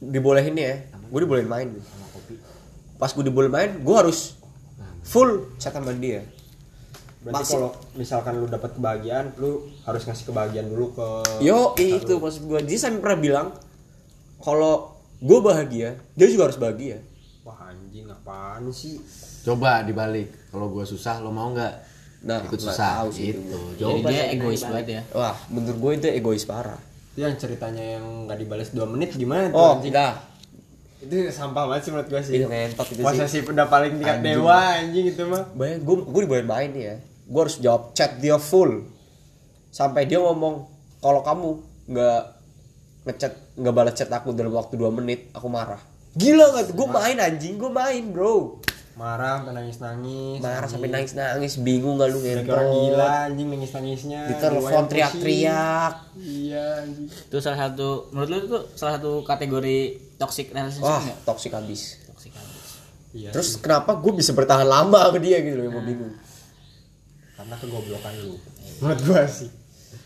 [0.04, 1.70] dibolehin nih ya gue dibolehin main.
[2.98, 4.42] Pas gue dibolehin main gue harus
[5.06, 6.26] full chat sama dia
[7.24, 11.08] Berarti Masih- kalau misalkan lu dapat kebahagiaan, lu harus ngasih kebahagiaan dulu ke
[11.40, 13.48] yo itu maksud gue dia sampai pernah bilang
[14.38, 17.00] kalau gue bahagia dia juga harus bahagia
[17.42, 19.00] Wah anjing apaan sih?
[19.44, 20.32] Coba dibalik.
[20.48, 21.76] Kalau gua susah, lo mau nggak?
[22.24, 23.60] Nah, ikut susah tahu sih gitu.
[23.76, 26.80] jadi Coba dia egois banget ya wah menurut gue itu egois parah
[27.12, 29.92] Itu yang ceritanya yang nggak dibales 2 menit gimana tuh oh anjing?
[29.92, 30.14] enggak
[31.04, 32.34] Itu sampah banget sih menurut gua sih.
[32.34, 34.36] itu ngentot itu sih Posesif udah paling tingkat Anjing.
[34.40, 35.44] dewa anjing itu mah.
[35.52, 36.96] Bayang gue gue dibolehin main nih ya.
[37.34, 38.86] Gue harus jawab chat dia full.
[39.74, 40.70] Sampai dia ngomong
[41.02, 41.50] kalau kamu
[41.90, 42.22] nggak
[43.10, 45.82] ngechat nggak balas chat aku dalam waktu 2 menit, aku marah.
[46.14, 46.74] Gila gak tuh?
[46.78, 48.62] Gue main anjing, gue main bro.
[48.94, 50.38] Marah sampai nangis-nangis.
[50.46, 52.54] Marah sampai nangis-nangis, bingung gak lu ngentot.
[52.54, 54.22] orang gila anjing nangis-nangisnya.
[54.30, 55.94] Ditelepon Diwain teriak-teriak.
[56.14, 56.22] pusing.
[56.22, 57.08] Iya anjing.
[57.10, 59.78] itu salah satu menurut lu itu salah satu kategori
[60.22, 61.98] toxic relationship Wah, nggak toksik habis.
[62.06, 62.62] toxic habis
[63.14, 63.30] Iya.
[63.30, 66.14] Terus kenapa gue bisa bertahan lama sama dia gitu loh, yang mau bingung.
[67.44, 68.40] Karena kegoblokan lu.
[68.80, 69.52] Menurut gua sih.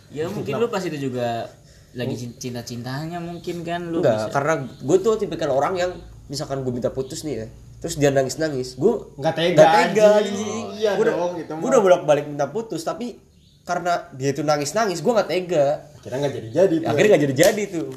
[0.10, 1.45] ya mungkin lu pas itu juga
[1.91, 5.91] lagi cinta cintanya mungkin kan lu Enggak, bisa- karena gue tuh tipikal orang yang
[6.26, 7.47] misalkan gue minta putus nih ya,
[7.78, 10.65] terus dia nangis nangis, gue Nggak tega, nggak tega anjing.
[10.76, 11.69] Iya Gua udah, dong, gitu gua mah.
[11.69, 13.19] udah bolak balik minta putus, tapi
[13.62, 15.65] karena dia itu nangis nangis, gue nggak tega.
[15.93, 16.88] Akhirnya nggak jadi-jadi tuh.
[16.88, 17.88] Akhirnya nggak jadi jadi tuh.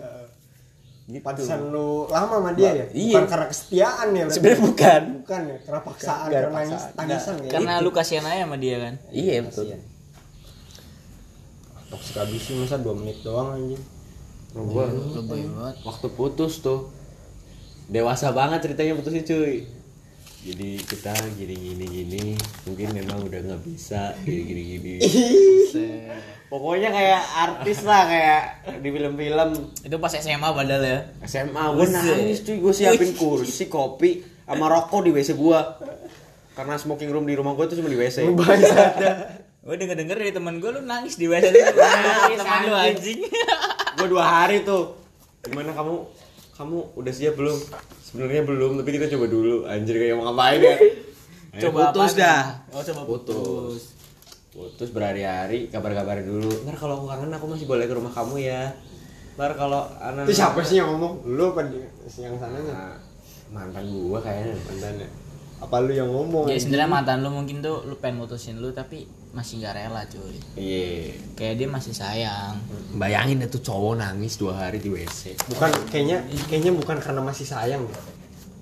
[1.11, 1.25] Gitu.
[1.27, 2.87] Pantesan lu lama sama dia ya?
[2.95, 3.15] Iya.
[3.19, 4.23] Bukan karena kesetiaan ya?
[4.23, 4.35] berarti?
[4.39, 5.03] Sebenarnya bukan.
[5.27, 5.59] Bukan ya?
[5.67, 6.91] Karena paksaan, Nggak, karena paksaan.
[6.95, 7.51] tangisan ya?
[7.51, 9.65] karena lu kasihan aja sama dia kan Iya betul.
[11.91, 12.29] Kasian.
[12.39, 13.83] Sih masa 2 menit doang anjing.
[14.55, 16.91] Gua lebay banget waktu putus tuh
[17.91, 19.67] dewasa banget ceritanya putusnya cuy.
[20.41, 22.23] Jadi kita gini gini gini,
[22.65, 24.97] mungkin memang udah nggak bisa gini gini gini.
[26.51, 28.43] Pokoknya kayak artis lah kayak
[28.83, 29.71] di film-film.
[29.87, 30.99] Itu pas SMA padahal ya.
[31.23, 32.59] SMA gue nangis cuy.
[32.59, 35.79] Gue siapin kursi kopi sama rokok di WC gua.
[36.59, 38.35] Karena smoking room di rumah gue tuh cuma di WC
[39.61, 43.21] gue denger denger dari temen gue lu nangis di WC nangis lu anjing.
[43.95, 44.99] gue dua hari tuh.
[45.47, 46.03] Gimana kamu?
[46.59, 47.63] Kamu udah siap belum?
[48.03, 49.71] Sebenarnya belum tapi kita coba dulu.
[49.71, 50.77] Anjir kayak mau ngapain ya?
[51.63, 52.67] Coba putus dah.
[52.75, 53.39] oh coba putus.
[53.39, 54.00] putus
[54.51, 58.67] putus berhari-hari kabar-kabar dulu ntar kalau aku kangen aku masih boleh ke rumah kamu ya
[59.39, 61.23] ntar kalau anak Itu siapa sih yang ngomong?
[61.25, 61.65] Lu apa
[62.19, 62.75] yang sananya?
[62.75, 62.95] Nah,
[63.55, 65.09] mantan gua kayaknya Mantannya.
[65.61, 66.51] Apa lu yang ngomong?
[66.51, 70.35] ya sebenarnya mantan lu mungkin tuh lu pengen mutusin lu tapi masih nggak rela cuy
[70.59, 72.59] iya kayak dia masih sayang
[72.99, 77.87] bayangin itu cowok nangis dua hari di WC Bukan kayaknya kayaknya bukan karena masih sayang.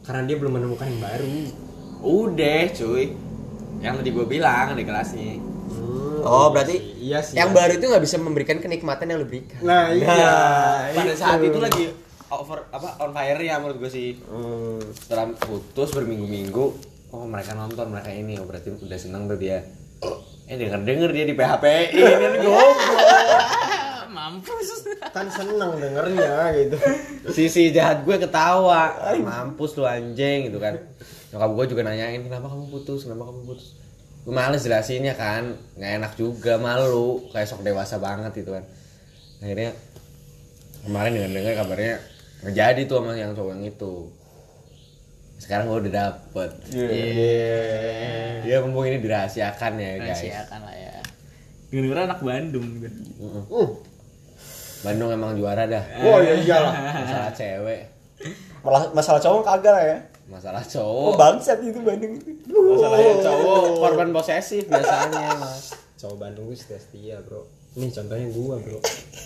[0.05, 1.27] Karena dia belum menemukan yang baru.
[2.05, 3.17] udah cuy
[3.81, 5.41] yang tadi gua bilang di kelasnya
[6.21, 7.35] Oh berarti Iya sih.
[7.35, 7.57] yang iya.
[7.57, 9.59] baru itu nggak bisa memberikan kenikmatan yang lu berikan.
[9.61, 10.07] Nah, iya.
[10.91, 11.85] pada saat itu lagi
[12.29, 14.83] over apa on fire ya menurut gue sih Hmm.
[14.93, 16.65] setelah putus berminggu-minggu
[17.09, 19.65] oh mereka nonton mereka ini oh berarti udah seneng tuh dia
[20.45, 22.77] eh denger denger dia di PHP ini kan goblok
[24.11, 24.69] mampus
[25.09, 26.77] Kan seneng dengernya gitu.
[27.31, 30.77] sisi jahat gue ketawa mampus lu anjing gitu kan
[31.29, 33.78] nyokap gue juga nanyain kenapa kamu putus kenapa kamu putus
[34.29, 38.61] gue males jelasinnya kan nggak enak juga malu kayak sok dewasa banget gitu kan.
[39.41, 39.73] Akhirnya
[40.85, 41.97] kemarin dengar dengar kabarnya
[42.45, 43.95] terjadi tuh sama yang cowok yang itu.
[45.41, 46.51] Sekarang gue udah dapet.
[46.77, 48.45] Iya.
[48.45, 50.21] dia mumpung ini dirahasiakan ya guys.
[50.21, 50.93] Rahasiakan lah ya.
[51.73, 52.95] Denger anak Bandung kan
[53.49, 53.81] Uh.
[54.85, 55.85] Bandung emang juara dah.
[56.05, 56.77] Oh iya iyalah.
[56.77, 57.89] masalah cewek
[58.93, 59.99] masalah cowok kagak ya.
[60.29, 62.31] masalah Oh cowok bangsat itu Bandung itu.
[62.53, 67.43] masalahnya cowok korban posesif biasanya mas Cowok Bandung gue setia setia bro.
[67.75, 68.79] Nih contohnya gua bro.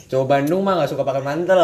[0.09, 1.59] cowok Bandung mah gak suka pakai mantel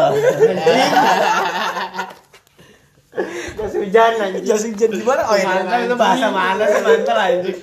[3.59, 4.43] Jas hujan anjing.
[4.45, 5.21] Jas hujan gimana?
[5.27, 5.45] Oh iya.
[5.49, 7.57] mantel itu bahasa mana sih mantel anjing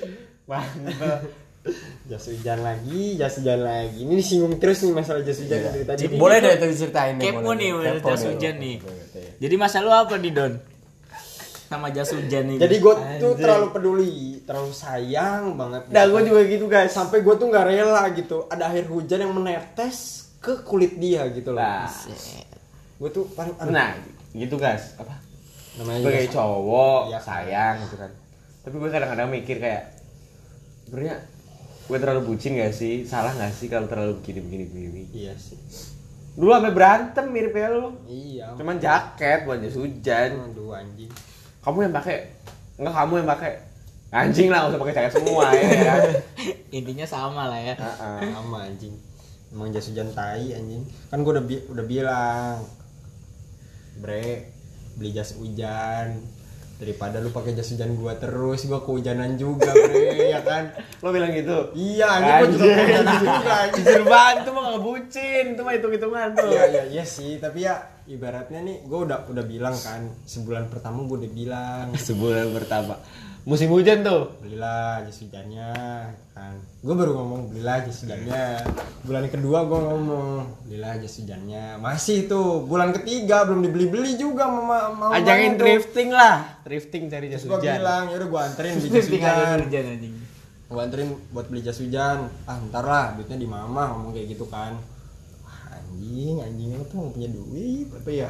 [0.47, 1.17] mantel
[2.11, 4.07] Jas hujan lagi, jas hujan lagi.
[4.07, 6.07] Ini disinggung terus nih masalah jas hujan dari tadi.
[6.15, 8.77] Boleh deh itu diceritain deh, kepo nih Kepo jas hujan nih.
[9.37, 10.55] jadi masa lu apa nih Don?
[11.67, 14.15] Sama jas hujan nih Jadi gue tuh terlalu peduli,
[14.47, 15.91] terlalu sayang banget.
[15.91, 16.95] nah gue juga gitu guys.
[16.95, 18.47] sampai gue tuh nggak rela gitu.
[18.47, 21.59] Ada air hujan yang menetes ke kulit dia gitu loh.
[21.59, 21.91] nah.
[22.97, 23.99] Gue tuh paling nah
[24.31, 24.95] gitu guys.
[24.95, 25.19] Apa?
[25.77, 27.19] Namanya sebagai cowok Iya.
[27.19, 28.11] sayang gitu kan.
[28.63, 29.83] Tapi gue kadang-kadang mikir kayak
[30.87, 31.17] sebenarnya
[31.87, 33.03] gue terlalu bucin gak sih?
[33.03, 35.55] Salah gak sih kalau terlalu begini begini begini Iya sih.
[36.33, 37.97] dulu sampai berantem mirip ya lu.
[38.05, 38.53] Iya.
[38.55, 40.31] cuman jaket buat jas hujan.
[40.45, 41.09] Aduh anjing.
[41.61, 42.17] kamu yang pakai
[42.77, 43.53] enggak kamu yang pakai.
[44.09, 45.65] Anjing lah, usah pakai jaket semua ya.
[46.77, 47.75] intinya sama lah ya.
[48.21, 48.95] Sama anjing.
[49.49, 50.85] Emang jas hujan tai anjing.
[51.07, 52.61] Kan gue udah bi- udah bilang
[53.97, 54.53] bre
[54.95, 56.21] beli jas hujan
[56.77, 61.33] daripada lu pakai jas hujan gua terus gua kehujanan juga bre ya kan Lo bilang
[61.33, 61.73] gitu?
[61.73, 66.29] iya anjing gua juga kehujanan juga Jujur banget, itu mah gak bucin, itu mah hitung-hitungan
[66.33, 66.49] tuh.
[66.49, 71.03] iya iya iya sih tapi ya ibaratnya nih gua udah udah bilang kan sebulan pertama
[71.05, 73.01] gua udah bilang Sebulan pertama.
[73.47, 74.35] Musim hujan tuh.
[74.43, 75.71] belilah jas hujannya
[76.35, 76.59] kan.
[76.83, 78.59] Gue baru ngomong belilah jas hujannya
[79.07, 80.27] bulan kedua gue ngomong
[80.67, 86.11] belilah jas hujannya masih tuh bulan ketiga belum dibeli beli juga mama mau Ajakin drifting
[86.11, 86.59] lah.
[86.67, 87.79] Drifting cari jas gue hujan.
[87.79, 89.59] bilang yaudah gue anterin beli jas hujan.
[90.67, 92.27] gue anterin buat beli jas hujan.
[92.51, 94.75] Ah ntar lah duitnya di mama ngomong kayak gitu kan
[95.97, 98.29] anjing anjing lu tuh punya duit apa ya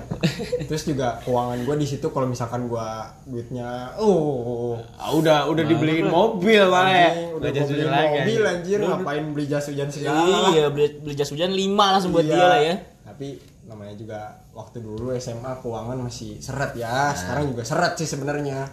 [0.63, 2.89] terus juga keuangan gue di situ kalau misalkan gue
[3.27, 7.11] duitnya oh Ah, udah udah dibeliin mobil malah ya.
[7.33, 8.23] Udah jas hujan lagi.
[8.23, 12.23] mobil anjir ngapain beli jas hujan segala iya beli, beli jas hujan lima langsung buat
[12.23, 12.33] Iya.
[12.33, 13.27] dia lah ya tapi
[13.65, 14.19] namanya juga
[14.53, 18.71] waktu dulu SMA keuangan masih seret ya sekarang juga seret sih sebenarnya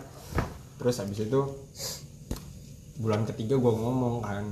[0.76, 1.42] terus habis itu
[2.96, 4.46] bulan ketiga gue ngomong kan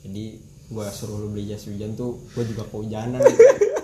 [0.00, 0.40] jadi
[0.70, 3.18] gue suruh lu beli jas hujan tuh gue juga kehujanan.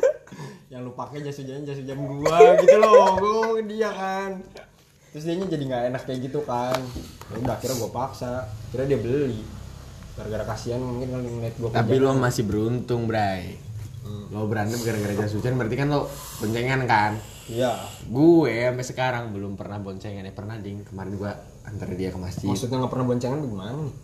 [0.73, 3.19] Yang lu pakai jas hujan jas hujan gue gitu loh.
[3.19, 4.39] Gue dia kan.
[5.11, 6.79] Terus dia jadi nggak enak kayak gitu kan.
[7.35, 8.47] Ya udah akhirnya gue paksa.
[8.71, 9.43] Kira dia beli.
[10.15, 13.59] Gara-gara kasihan mungkin kalau ngeliat gue Tapi lo masih beruntung, Bray.
[14.31, 16.07] Lo berantem gara-gara jas hujan berarti kan lo
[16.39, 17.13] boncengan kan?
[17.51, 17.75] iya.
[18.07, 20.23] Gue sampai sekarang belum pernah boncengan.
[20.23, 20.87] Ya pernah ding.
[20.87, 21.35] Kemarin gua
[21.67, 22.47] antar dia ke masjid.
[22.47, 23.95] maksudnya nggak pernah boncengan bagaimana nih?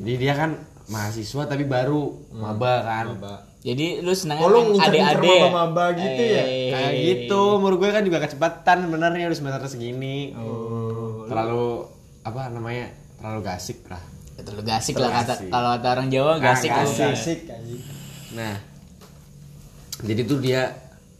[0.00, 0.50] Jadi dia kan
[0.90, 3.06] mahasiswa tapi baru maba kan.
[3.14, 3.34] Maba.
[3.60, 6.42] jadi lu senang Oh, lu adik-adik maba-maba gitu ya?
[6.42, 10.32] Eh, Kayak gitu, umur gue kan juga kecepatan sebenarnya udah semester segini.
[11.24, 11.86] Terlalu
[12.22, 12.90] apa namanya?
[13.16, 14.00] Terlalu gasik lah.
[14.34, 15.48] Ya, terlalu gasik lah kata Gasik.
[15.48, 16.88] kalau kata orang Jawa gasik Ah, lu.
[16.88, 17.12] gasik.
[17.12, 17.82] asik anjing
[18.30, 18.54] Nah,
[20.00, 20.62] jadi tuh dia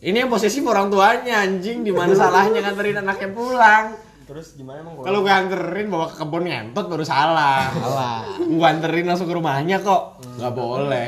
[0.00, 3.84] ini yang posesif orang tuanya anjing di mana salahnya nganterin anaknya pulang.
[4.30, 7.66] Terus gimana emang kalau gue anterin bawa ke kebun ngentot baru salah.
[7.74, 8.22] Salah.
[8.38, 10.22] Gue anterin langsung ke rumahnya kok.
[10.38, 11.06] Nggak boleh.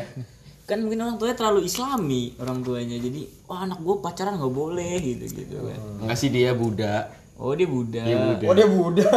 [0.66, 2.98] Kan mungkin orang tuanya terlalu islami orang tuanya.
[2.98, 5.78] Jadi, wah anak gue pacaran nggak boleh gitu gitu kan.
[6.02, 7.22] Enggak sih dia Buddha.
[7.38, 8.02] Oh dia Buddha.
[8.02, 8.46] Dia Buddha.
[8.50, 9.10] oh dia Buddha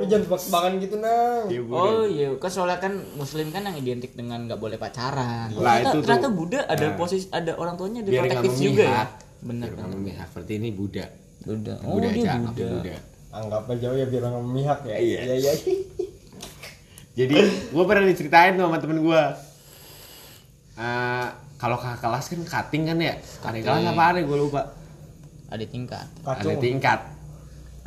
[0.00, 1.84] lu jangan tebak-tebakan gitu nang Dia Buddha.
[1.84, 5.52] Oh iya, kan soalnya kan Muslim kan yang identik dengan nggak boleh pacaran.
[5.52, 6.02] Lah, ternyata, itu tuh.
[6.04, 6.96] ternyata Buddha ada Nah.
[6.96, 9.04] posisi ada orang tuanya nggak protektif juga ya.
[9.44, 9.68] Benar.
[9.92, 10.28] Memihak.
[10.32, 11.06] Seperti ini Buddha.
[11.44, 11.74] Buddha.
[11.86, 12.68] Oh Buddha dia Buddha.
[12.68, 12.96] Buddha.
[13.38, 15.20] Anggap aja jauh ya biar nggak memihak ya Iya.
[15.22, 15.52] iya iya
[17.18, 17.34] Jadi
[17.74, 19.22] gue pernah diceritain tuh sama temen gue.
[20.78, 21.26] Eh,
[21.58, 23.14] kalau kakak kelas kan cutting kan ya.
[23.42, 24.62] Kakak kelas apa ada gue lupa.
[25.50, 26.06] Ada tingkat.
[26.22, 27.00] Ada tingkat.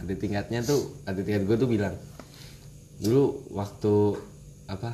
[0.03, 0.99] Ada tingkatnya tuh.
[1.07, 1.95] Ada tingkat gue tuh bilang.
[2.99, 3.95] Dulu waktu
[4.67, 4.91] apa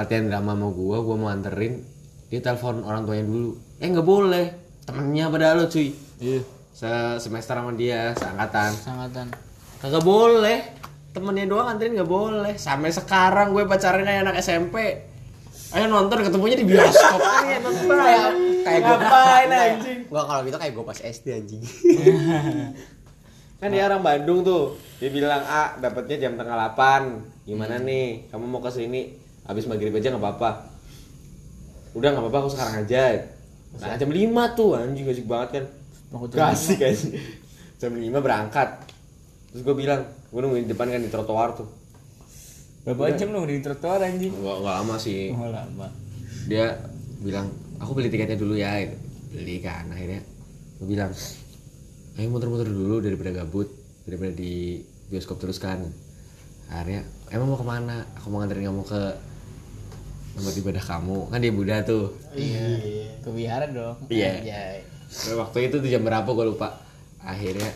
[0.00, 1.84] latihan drama mau gue, gue mau anterin.
[2.32, 3.60] Dia telepon orang tuanya dulu.
[3.84, 4.46] Eh nggak boleh.
[4.88, 5.92] Temennya pada lo cuy.
[6.24, 6.40] Iya.
[6.74, 6.90] Se
[7.22, 8.70] semester sama dia, seangkatan.
[8.74, 9.26] Sangatan.
[9.78, 10.58] Kagak boleh.
[11.14, 12.58] Temennya doang anterin nggak boleh.
[12.58, 15.06] Sampai sekarang gue pacaran kayak anak SMP.
[15.70, 17.98] Ayo nonton ketemunya di bioskop kan ya nonton.
[18.66, 20.00] kayak gua ngapain anjing?
[20.10, 21.62] Gua kalau gitu kayak gue pas SD anjing.
[23.62, 24.76] Kan dia orang Bandung tuh.
[24.98, 27.48] Dia bilang, "Ah, dapatnya jam tengah 8.
[27.48, 28.28] Gimana nih?
[28.28, 29.14] Kamu mau ke sini
[29.46, 30.50] habis maghrib aja nggak apa-apa."
[31.94, 33.24] Udah nggak apa-apa, aku sekarang aja.
[33.78, 35.64] Nah, jam 5 tuh anjing asik banget kan.
[36.14, 37.18] Mau ke Gak asik anjing.
[37.82, 38.86] Jam 5 berangkat.
[39.50, 41.66] Terus gue bilang, gue nungguin di depan kan di trotoar tuh.
[42.86, 44.30] Berapa jam lu di trotoar anjing?
[44.30, 45.34] Gak, gak lama sih.
[45.34, 45.90] Oh lama.
[46.46, 46.78] Dia
[47.18, 47.50] bilang,
[47.82, 48.78] aku beli tiketnya dulu ya.
[48.78, 48.94] Gitu.
[49.34, 50.22] Beli kan, akhirnya
[50.78, 51.10] gue bilang,
[52.14, 53.66] ayo muter-muter dulu daripada gabut,
[54.06, 54.78] daripada di
[55.10, 55.82] bioskop terus kan.
[56.70, 57.02] Akhirnya,
[57.34, 58.06] emang mau ke mana?
[58.22, 59.02] Aku mau nganterin kamu ke
[60.38, 61.18] tempat ibadah kamu.
[61.26, 62.14] Kan dia Buddha tuh.
[62.38, 62.62] Iya.
[63.18, 63.98] Ke wihara dong.
[64.06, 64.86] Iya.
[65.14, 66.82] Waktu itu tuh jam berapa gue lupa.
[67.22, 67.70] Akhirnya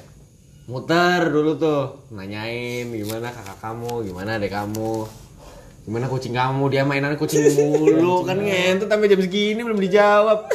[0.68, 5.06] muter dulu tuh nanyain gimana kakak kamu, gimana adek kamu,
[5.88, 6.64] gimana kucing kamu.
[6.68, 10.44] Dia mainan kucing mulu kan ngentot sampai jam segini belum dijawab.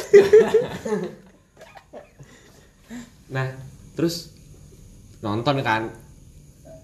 [3.34, 3.50] nah
[3.98, 4.30] terus
[5.24, 5.88] nonton kan,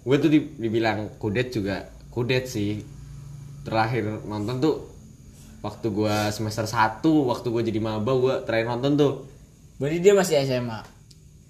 [0.03, 2.83] gue tuh di- dibilang kudet juga kudet sih.
[3.61, 4.74] Terakhir nonton tuh
[5.61, 9.12] waktu gue semester 1 waktu gue jadi maba gue terakhir nonton tuh
[9.81, 10.81] Berarti dia masih SMA.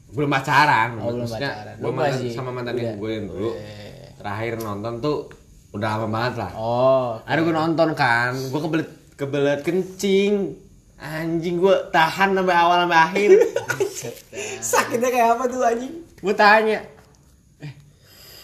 [0.08, 1.74] belum pacaran Oh, belum maksudnya pacaran.
[1.76, 4.10] gue Lu mantan masih- sama mantan yang gue yang dulu Eh.
[4.16, 5.16] terakhir nonton tuh
[5.70, 7.10] udah lama banget lah Oh.
[7.24, 10.34] ada gue nonton kan gue kebelet kebelet kencing
[10.96, 13.30] anjing gue tahan sampai awal sampai akhir
[14.60, 15.94] Sakitnya kayak apa tuh anjing?
[16.16, 16.78] gue tanya
[17.58, 17.72] eh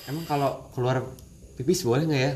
[0.07, 1.03] emang kalau keluar
[1.55, 2.33] pipis boleh nggak ya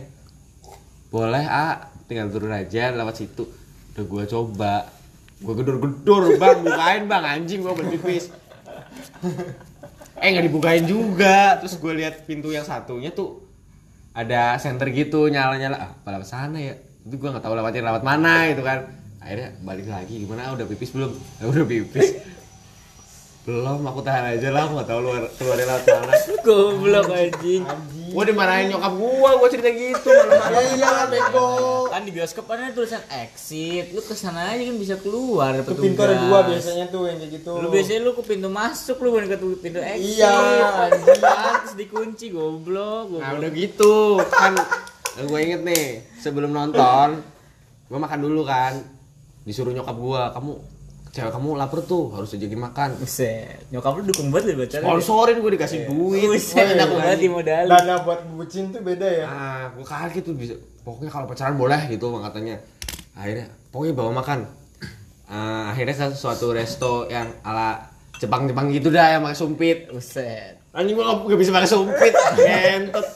[1.08, 3.46] boleh ah tinggal turun aja lewat situ
[3.90, 4.74] udah gue coba
[5.40, 6.58] gue gedor-gedor bang.
[6.60, 7.24] Bukain bang.
[7.24, 8.28] Anjing gue berpipis.
[10.20, 11.56] Eh nggak dibukain juga.
[11.60, 13.44] Terus gue lihat pintu yang satunya tuh
[14.12, 15.76] ada senter gitu nyala-nyala.
[15.80, 16.74] Ah lewat sana ya?
[16.76, 18.84] Tapi gue nggak tahu lewatnya lewat mana gitu kan.
[19.20, 20.14] Akhirnya balik lagi.
[20.24, 20.52] Gimana?
[20.52, 21.12] Udah pipis belum?
[21.40, 22.08] "Ya udah pipis.
[23.48, 24.68] Belum aku tahan aja lah.
[24.68, 26.12] Aku nggak tahu luar keluarnya lewat mana.
[26.44, 27.62] Goblok anjing.
[28.10, 31.50] Gue dimarahin nyokap gue gue cerita gitu malam-malam iya bego
[31.90, 33.90] Kan di bioskop kan ada tulisan exit.
[33.90, 35.82] Lu ke sana aja kan bisa keluar ke petugas.
[35.86, 39.08] pintu ada dua biasanya tuh yang kayak gitu Lu biasanya lu ke pintu masuk lu
[39.14, 40.22] bukan ke pintu exit.
[40.22, 40.36] Iya.
[41.62, 43.18] Terus dikunci goblok.
[43.18, 44.54] Nah udah gitu kan
[45.20, 47.20] gue inget nih sebelum nonton
[47.90, 48.78] gue makan dulu kan
[49.42, 50.52] disuruh nyokap gue kamu
[51.10, 53.66] cewek kamu lapar tuh harus ajakin makan Buset.
[53.68, 54.76] Nyokap lu dukung banget lu baca.
[54.78, 57.66] sponsorin gue dikasih duit Buset, enak banget dimodalin.
[57.68, 61.80] dana buat bucin tuh beda ya ah gue kaget tuh bisa pokoknya kalau pacaran boleh
[61.88, 62.54] gitu bang katanya
[63.12, 64.40] akhirnya pokoknya bawa makan
[65.26, 67.78] Ah, akhirnya ke suatu resto yang ala
[68.16, 70.58] Jepang Jepang gitu dah yang pakai sumpit Buset.
[70.70, 73.06] anjing gue gak, bisa pakai sumpit gentot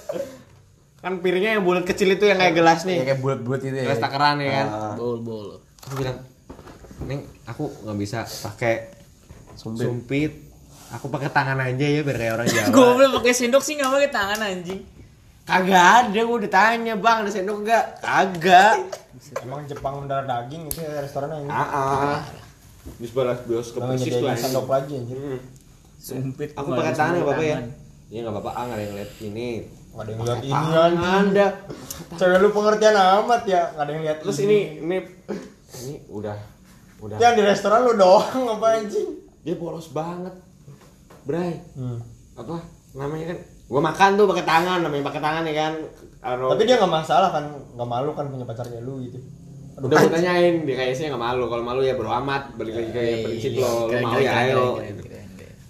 [0.97, 3.85] kan piringnya yang bulat kecil itu yang kayak gelas nih Ya, kayak bulat-bulat itu ya.
[3.85, 4.95] gelas takaran ya kan Ah.
[4.95, 5.59] Bol bol.
[5.81, 6.19] aku bilang
[7.03, 8.89] neng aku nggak bisa pakai
[9.55, 10.33] sumpit.
[10.91, 14.11] aku pakai tangan aja ya biar kayak orang Jawa Goblok pakai sendok sih enggak pakai
[14.11, 14.81] tangan anjing.
[15.45, 18.75] kagak ada gue udah tanya bang ada sendok nggak kagak
[19.45, 22.19] emang Jepang mendarah daging itu ya restoran ini ah ah
[22.85, 25.41] di sebelah bioskop Emang persis tuh sendok lagi anjir Hmm.
[25.97, 26.53] Sumpit.
[26.53, 27.59] aku pakai tangan ya bapak ya.
[28.13, 29.49] Iya nggak apa-apa, ah nggak ada yang lihat ini.
[29.65, 31.47] Gak ada yang lihat ini anjing anda.
[32.13, 34.97] Cewek lu pengertian amat ya Gak ada yang lihat Terus ini ini
[35.81, 36.37] ini udah
[37.05, 37.17] udah.
[37.17, 39.09] Yang di restoran lu doang apa anjing
[39.41, 40.33] Dia bolos banget,
[41.23, 41.61] Bray.
[41.73, 41.99] hmm.
[42.35, 42.57] Apa?
[42.95, 43.39] Namanya kan?
[43.65, 45.73] Gua makan tuh pakai tangan, namanya pakai tangan ya kan.
[46.23, 49.21] Aro- Tapi dia gak masalah kan Gak malu kan punya pacar kayak lu gitu.
[49.75, 51.45] Aduh, udah gue tanyain dia kayaknya sih nggak malu.
[51.47, 54.65] Kalau malu ya bro amat balik lagi kayak prinsip lo lo Keren, mau ya ayo.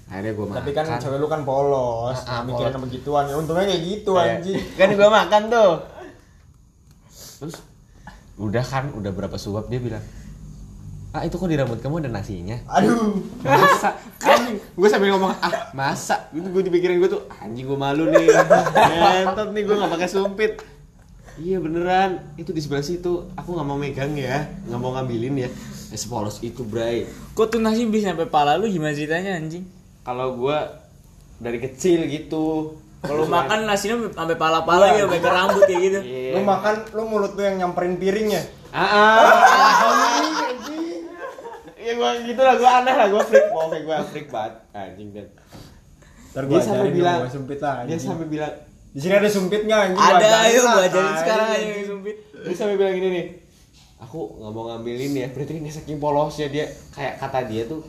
[0.04, 3.24] akhirnya gue makan Tapi kan cewek lu kan polos Ah, ah, Mikirin begituan.
[3.24, 4.60] Ya Untungnya kayak gitu Kayak- anjing.
[4.76, 5.72] Kan gua makan tuh.
[7.40, 7.56] Terus?
[8.36, 10.04] Udah kan udah berapa suap dia bilang
[11.14, 12.58] ah itu kok di rambut kamu ada nasinya?
[12.66, 13.22] Aduh.
[13.46, 13.94] Masa?
[14.26, 16.26] Anjing gue sambil ngomong ah masa?
[16.34, 18.26] Itu gue dipikirin gue tuh anjing gue malu nih.
[19.22, 20.52] Ngentot nih gue nggak pakai sumpit.
[21.38, 22.34] Iya beneran.
[22.34, 23.30] Itu di sebelah situ.
[23.38, 24.50] Aku nggak mau megang ya.
[24.66, 25.50] Nggak mau ngambilin ya.
[25.94, 27.06] Ya sepolos itu bray.
[27.38, 28.66] Kok tuh nasi bisa sampai pala lu?
[28.66, 29.62] Gimana ceritanya anjing?
[30.04, 30.58] kalau gue
[31.40, 32.76] dari kecil gitu.
[33.04, 36.00] Kalau makan nasinya sampai pala-pala ya, sampai ke rambut ya gitu.
[36.00, 36.32] Iya.
[36.36, 38.42] Lu makan Lu mulut lu yang nyamperin piringnya?
[38.72, 39.18] Ah ah.
[41.84, 44.54] Iya gua gitu lah, gua aneh lah, gua freak, pokoknya gua freak banget.
[44.72, 45.26] Anjing dan
[46.32, 48.54] Ntar dia gua sampai ajarin bilang gua sempit lah dia sampai bilang
[48.94, 50.00] Di sini ada sumpit nggak anjing?
[50.00, 52.16] Ada ayo gua ajarin sekarang yang sumpit.
[52.24, 53.26] dia sampai bilang gini nih
[54.00, 56.66] aku nggak mau ngambilin ya berarti ini saking polosnya dia.
[56.92, 57.80] Kayak kata dia tuh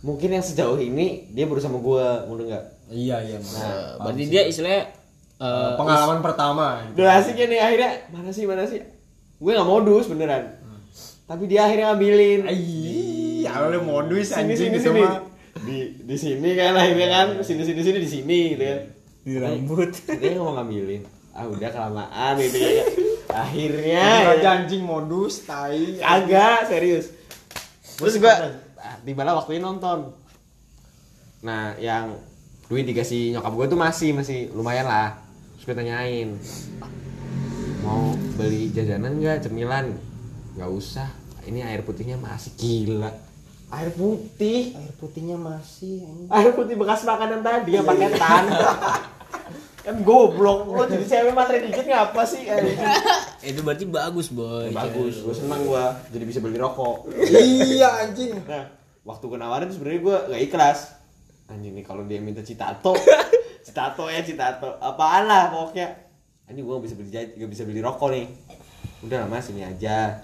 [0.00, 2.64] mungkin yang sejauh ini dia baru sama gua mau nggak?
[2.92, 4.94] Iya iya Nah, berarti dia istilahnya
[5.42, 7.02] eh, Pengalaman pertama gitu.
[7.02, 8.80] udah asiknya nih akhirnya mana sih mana sih?
[9.36, 10.54] Gue nggak modus beneran.
[11.26, 12.46] Tapi dia akhirnya ngambilin
[13.62, 15.02] Iya, lu modus sini anjing sini sini.
[15.56, 17.26] Di di sini kan akhirnya kan.
[17.40, 18.80] Sini sini sini di sini gitu kan.
[19.24, 19.90] Di rambut.
[20.20, 21.02] dia nggak mau ngambilin.
[21.36, 22.84] Ah udah kelamaan gitu ya
[23.36, 24.06] akhirnya
[24.40, 26.00] ya, anjing modus, tai.
[26.00, 27.12] agak serius.
[28.00, 30.16] Terus gua ah, tiba waktunya nonton.
[31.44, 32.16] Nah yang
[32.66, 35.20] duit dikasih nyokap gue tuh masih masih lumayan lah.
[35.56, 36.28] Terus gue tanyain
[37.84, 39.46] mau beli jajanan nggak?
[39.46, 39.94] Cemilan?
[40.58, 41.08] Nggak usah.
[41.46, 43.25] Ini air putihnya masih gila
[43.72, 44.74] air putih.
[44.78, 48.44] Air putihnya masih air putih bekas makanan tadi yang paketan
[49.86, 50.66] kan goblok.
[50.66, 52.42] Lo jadi cewek matre dikit ngapa sih?
[52.50, 52.78] Anjing?
[53.54, 54.74] Itu berarti bagus, boy.
[54.74, 55.22] bagus.
[55.22, 57.06] Gue seneng gue jadi bisa beli rokok.
[57.30, 58.34] Iya anjing.
[58.42, 58.66] nah.
[59.06, 60.78] Waktu gue nawarin sebenarnya gue gak ikhlas.
[61.46, 62.98] Anjing nih kalau dia minta citato.
[63.66, 64.74] Citato ya citato.
[64.82, 65.94] Apaan lah pokoknya.
[66.50, 68.26] Anjing gue gak bisa beli gak bisa beli rokok nih.
[69.06, 70.18] Udah lah mas ini aja.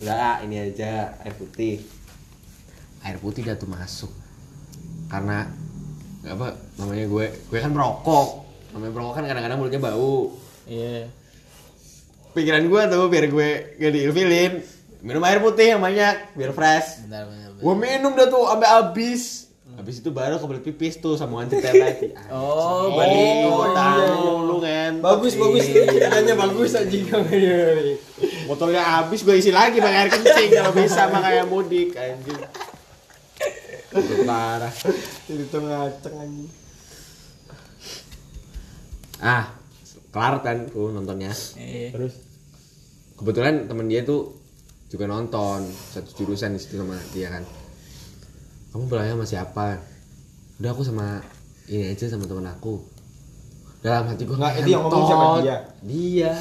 [0.00, 1.84] Udah ah ini aja air putih
[3.02, 4.10] air putih dah tuh masuk
[5.06, 5.50] karena
[6.22, 6.46] apa
[6.76, 8.28] namanya gue gue kan merokok
[8.70, 10.32] namanya merokok kan kadang-kadang mulutnya bau
[10.62, 11.10] Iya.
[12.32, 14.52] pikiran gue tuh biar gue gak diilfilin
[15.00, 17.60] minum air putih yang banyak biar fresh Bentar, bentar, bentar.
[17.60, 19.22] Gua minum dah tuh sampai habis.
[19.72, 22.10] Habis itu baru kebelet pipis tuh sambungan cerita lagi.
[22.28, 24.10] Oh, Oh, berarti gua tahu
[24.44, 24.92] lu kan.
[24.98, 27.30] Bagus bagus ceritanya bagus anjing kamu.
[28.50, 32.38] Botolnya habis gue isi lagi pakai air kencing kalau bisa mah kayak mudik anjing.
[33.92, 34.72] Udah parah.
[35.28, 36.50] Jadi tuh ngaceng anjing.
[39.22, 39.54] Ah,
[40.10, 42.18] kelar kan tuh nontonnya Eh, terus
[43.14, 44.34] kebetulan temen dia tuh
[44.90, 45.62] juga nonton
[45.94, 47.46] satu jurusan di situ sama dia kan
[48.68, 49.66] kamu belanja sama siapa
[50.58, 51.22] udah aku sama
[51.64, 52.82] ini aja sama temen aku
[53.80, 55.26] dalam hati gue Nggak, itu yang ngomong siapa?
[55.40, 55.58] Dia?
[55.80, 56.32] dia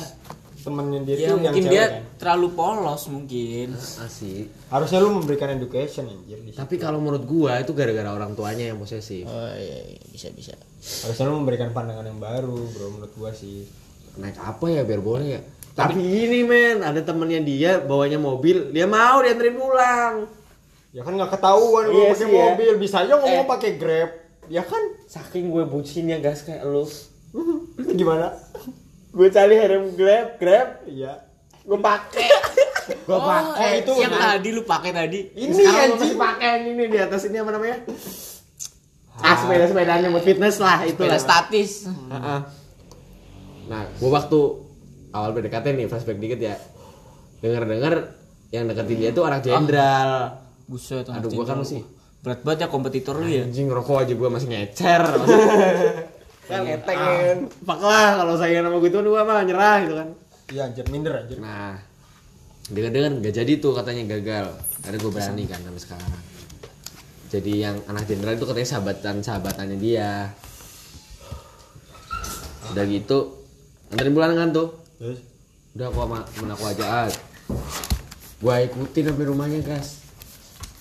[0.62, 2.02] temennya dia ya tuh yang mungkin cewek dia kan.
[2.16, 3.68] terlalu polos mungkin.
[3.76, 6.58] Asik harusnya lu memberikan education anjir di situ.
[6.58, 9.26] tapi kalau menurut gua itu gara-gara orang tuanya yang posesif.
[9.26, 10.54] Oh iya, iya bisa bisa.
[11.02, 13.66] Harusnya lu memberikan pandangan yang baru bro menurut gua sih.
[14.14, 15.42] Naik apa ya biar boleh ya?
[15.72, 20.16] Tapi ini men ada temennya dia bawanya mobil dia mau dianterin pulang.
[20.92, 22.36] Ya kan nggak ketahuan gua Iya pakai ya.
[22.36, 23.50] mobil bisa aja ngomong Eh.
[23.50, 24.10] pakai grab.
[24.46, 24.84] Ya kan?
[25.08, 26.84] Saking gue bucinnya gas kayak lu.
[27.94, 28.36] Gimana
[29.12, 31.28] gue cari helm grab grab iya.
[31.62, 32.28] gue pakai.
[32.92, 35.20] Gue oh, pakai eh, itu yang tadi lu pakai tadi.
[35.38, 36.02] Ini sekarang gue anjing.
[36.02, 37.78] masih pakai yang ini di atas ini apa namanya?
[39.22, 41.22] Ah sepeda sepedaan yang buat fitness lah itu Sepeda lah.
[41.22, 41.72] statis.
[41.88, 42.40] Heeh.
[43.70, 44.40] nah gue waktu
[45.14, 46.56] awal PDKT nih flashback dikit ya.
[47.40, 47.94] Denger denger
[48.50, 50.42] yang deketin dia tuh anak jenderal.
[50.66, 51.86] Buset Aduh, gua kan masih-
[52.26, 53.46] berat banget ya kompetitor lu ya.
[53.46, 55.04] Anjing rokok aja gue masih ngecer
[56.52, 60.10] kan ngeteng kan fuck lah kalau saya nama gue tuh gue mah nyerah gitu kan
[60.52, 61.80] iya anjir minder anjir Nah,
[62.68, 64.48] dengar-dengar nggak jadi tuh katanya gagal.
[64.84, 66.12] Akhirnya gue berani kan sampai sekarang.
[67.32, 70.36] Jadi yang anak jenderal itu katanya sahabatan sahabatannya dia.
[72.76, 73.48] Udah gitu,
[73.92, 74.76] anterin pulang kan tuh.
[75.00, 75.20] terus
[75.72, 76.86] Udah aku sama temen aku aja.
[76.88, 77.10] Ah.
[78.44, 80.01] Gue ikutin sampai rumahnya gas.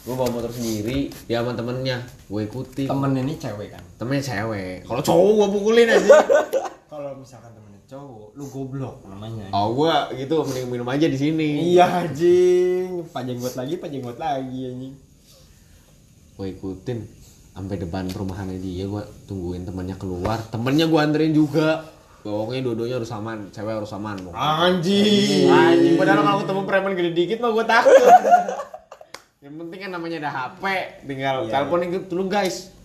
[0.00, 2.00] Gue bawa motor sendiri, dia sama temennya.
[2.24, 2.88] Gue ikutin.
[2.88, 4.88] temennya ini cewek kan Temennya cewek.
[4.88, 6.18] Kalau cowok gue pukulin aja.
[6.90, 11.74] kalau misalkan temennya cowok lu goblok namanya oh gue gitu mending minum aja di sini.
[11.74, 14.94] iya anjing pak jenggot lagi pak jenggot lagi anjing
[16.34, 16.98] gue ikutin
[17.54, 21.86] sampai depan perumahannya dia gue tungguin temannya keluar temennya gue anterin juga
[22.26, 27.38] pokoknya dua-duanya harus aman cewek harus aman anjing anjing padahal kalau ketemu preman gede dikit
[27.38, 27.94] mah gue takut
[29.40, 30.62] yang penting kan namanya ada HP
[31.08, 32.76] tinggal Iya, telepon itu dulu guys.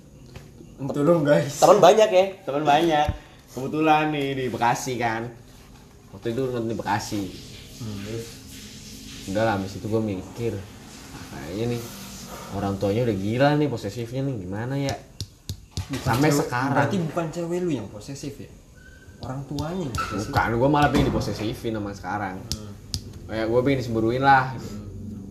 [0.80, 1.60] Tolong guys.
[1.60, 2.26] Teman banyak ya.
[2.48, 3.08] teman banyak.
[3.52, 5.28] Kebetulan nih di Bekasi kan.
[6.12, 7.24] Waktu itu nonton di Bekasi.
[9.28, 11.82] Udah lah habis itu gue mikir "Ah, kayaknya nih?
[12.54, 14.96] Orang tuanya udah gila nih posesifnya nih gimana ya?
[16.00, 16.72] Sampai Cewek- sekarang.
[16.72, 18.48] berarti bukan cewek lu yang posesif ya?
[19.20, 22.40] Orang tuanya bukan gue malah pengen diposesifin sama sekarang.
[23.28, 24.56] Kayak gue pengen disemburuin lah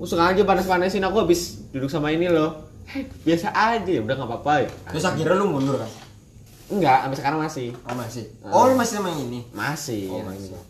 [0.05, 2.61] gue sengaja panas-panasin aku habis duduk sama ini loh.
[3.25, 4.55] Biasa aja ya udah nggak apa-apa.
[4.61, 5.89] Ya terus akhirnya lu mundur kan
[6.69, 7.69] enggak sampai sekarang masih.
[7.89, 8.25] Oh masih.
[8.45, 9.41] Oh lu masih sama yang ini?
[9.57, 10.13] Masih.
[10.13, 10.53] Oh masih.
[10.53, 10.61] Ini.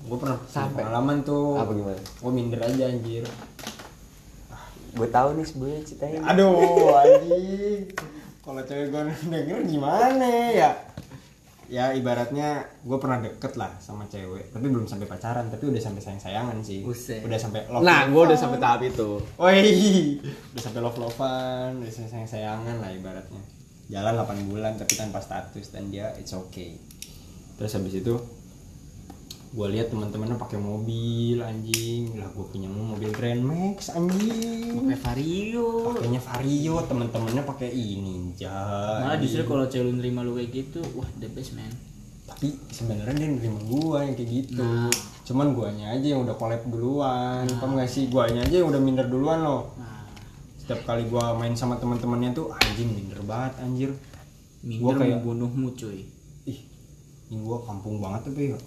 [0.00, 0.84] gue pernah Sampai.
[0.84, 1.56] pengalaman tuh.
[1.56, 1.96] Apa gimana?
[1.96, 3.24] Gue minder aja anjir.
[4.92, 6.18] Gue tahu nih sebelumnya ceritanya.
[6.28, 7.88] aduh anjing.
[8.44, 9.02] Kalau cewek gue
[9.32, 10.70] denger gimana ya
[11.70, 16.02] ya ibaratnya gue pernah deket lah sama cewek tapi belum sampai pacaran tapi udah sampai
[16.02, 17.22] sayang sayangan sih Buset.
[17.22, 20.18] udah sampai love nah gue udah sampai tahap itu Woi,
[20.50, 23.40] udah sampai love lovean, udah sayang sayangan lah ibaratnya.
[23.90, 26.78] Jalan 8 bulan tapi tanpa status dan dia it's okay.
[27.58, 28.14] Terus habis itu
[29.50, 32.14] gue lihat teman-temannya pakai mobil anjing.
[32.14, 34.78] Lah gue punya mobil Grand Max anjing.
[34.78, 35.68] Pakai vario.
[35.90, 38.54] Pakainya Vario teman-temannya pakai ini Ninja
[39.02, 41.70] malah justru kalau cewek lu nerima lu kayak gitu wah the best man.
[42.30, 44.62] Tapi sebenarnya dia nerima gua yang kayak gitu.
[44.62, 44.90] Nah.
[45.30, 48.06] cuman guanya aja yang udah collab duluan paham gak sih?
[48.10, 49.74] Guanya aja yang udah minder duluan loh.
[49.74, 50.06] Nah.
[50.62, 53.90] Setiap kali gua main sama teman-temannya tuh anjing minder banget anjir.
[54.62, 56.06] Minder kayak- membunuhmu cuy.
[56.46, 56.60] Ih
[57.30, 58.58] ini gua kampung banget tapi ya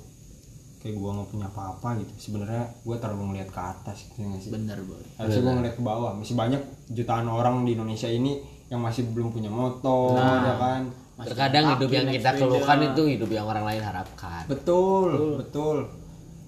[0.84, 2.14] kayak gua nggak punya apa-apa gitu.
[2.20, 4.52] Sebenarnya gua terlalu ngeliat ke atas gitu nggak sih?
[4.52, 6.12] Bener boy harusnya gua ngeliat ke bawah.
[6.20, 6.62] Masih banyak
[6.92, 10.44] jutaan orang di Indonesia ini yang masih belum punya motor Nah.
[10.44, 10.82] ya kan?
[11.14, 14.44] Masih terkadang hidup yang kita keluhkan itu hidup yang orang lain harapkan.
[14.52, 15.78] Betul betul.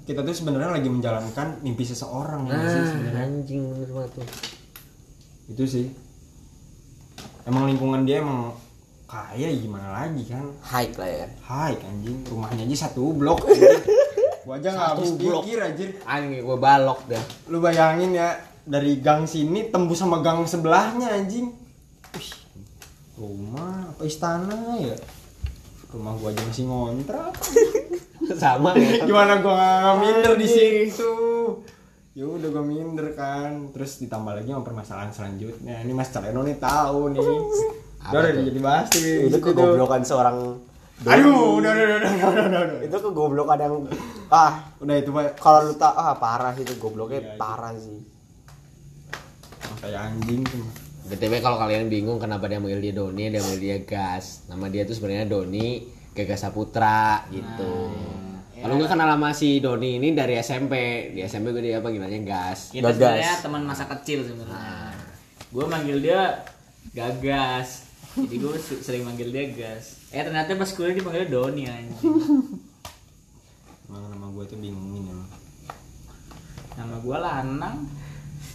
[0.05, 3.25] kita tuh sebenarnya lagi menjalankan mimpi seseorang ya sih nah sebenarnya?
[3.25, 4.27] anjing bener banget tuh.
[5.49, 5.85] Itu sih.
[7.41, 8.53] Emang lingkungan dia emang
[9.09, 10.45] kaya gimana lagi kan?
[10.61, 11.27] High lah ya.
[11.49, 12.21] hai anjing.
[12.21, 13.81] Rumahnya aja satu blok anjing.
[14.45, 15.89] Gua aja nggak habis pikir anjir.
[16.05, 17.23] Anjing gue balok dah.
[17.49, 21.49] Lu bayangin ya dari gang sini tembus sama gang sebelahnya anjing.
[22.13, 22.29] Wih,
[23.15, 24.93] rumah apa istana ya?
[25.89, 27.33] Rumah gua aja masih ngontrak.
[28.25, 31.13] Sama ya gimana gua nggak minder di situ?
[32.13, 33.69] Ya udah gua minder kan.
[33.69, 35.81] Terus ditambah lagi sama permasalahan selanjutnya.
[35.81, 37.21] Ini mas Caleno nih tahu nih.
[38.05, 39.49] Udah udah jadi bahas nih Itu Gitu.
[39.49, 40.37] kegoblokan seorang
[41.03, 42.79] aduh udah udah udah udah udah udah, udah.
[42.87, 43.75] itu kegoblokan yang
[44.31, 47.37] ah udah itu pak kalau lu tak ah parah sih itu gobloknya Iya, iya.
[47.37, 47.99] parah sih.
[49.83, 50.63] kayak anjing tuh
[51.05, 54.49] BTW kalau kalian bingung kenapa dia manggil dia Doni, dia manggil dia Gas.
[54.49, 55.85] Nama dia tuh sebenarnya Doni,
[56.17, 57.93] Gagas Saputra gitu.
[58.57, 60.73] Kalau gue kenal sama si Doni ini dari SMP.
[61.13, 62.73] Di SMP gue dia panggilnya Gas.
[62.73, 62.97] kita Gagas.
[62.97, 64.97] sebenarnya teman masa kecil sebenarnya
[65.45, 66.21] gue manggil dia
[66.91, 67.87] gagas
[68.17, 72.15] jadi gue sering manggil dia gas eh ternyata pas kuliah dipanggilnya Doni anjing.
[73.91, 75.29] Emang nama gue tuh bingungin emang.
[76.79, 77.77] Nama gue Lanang.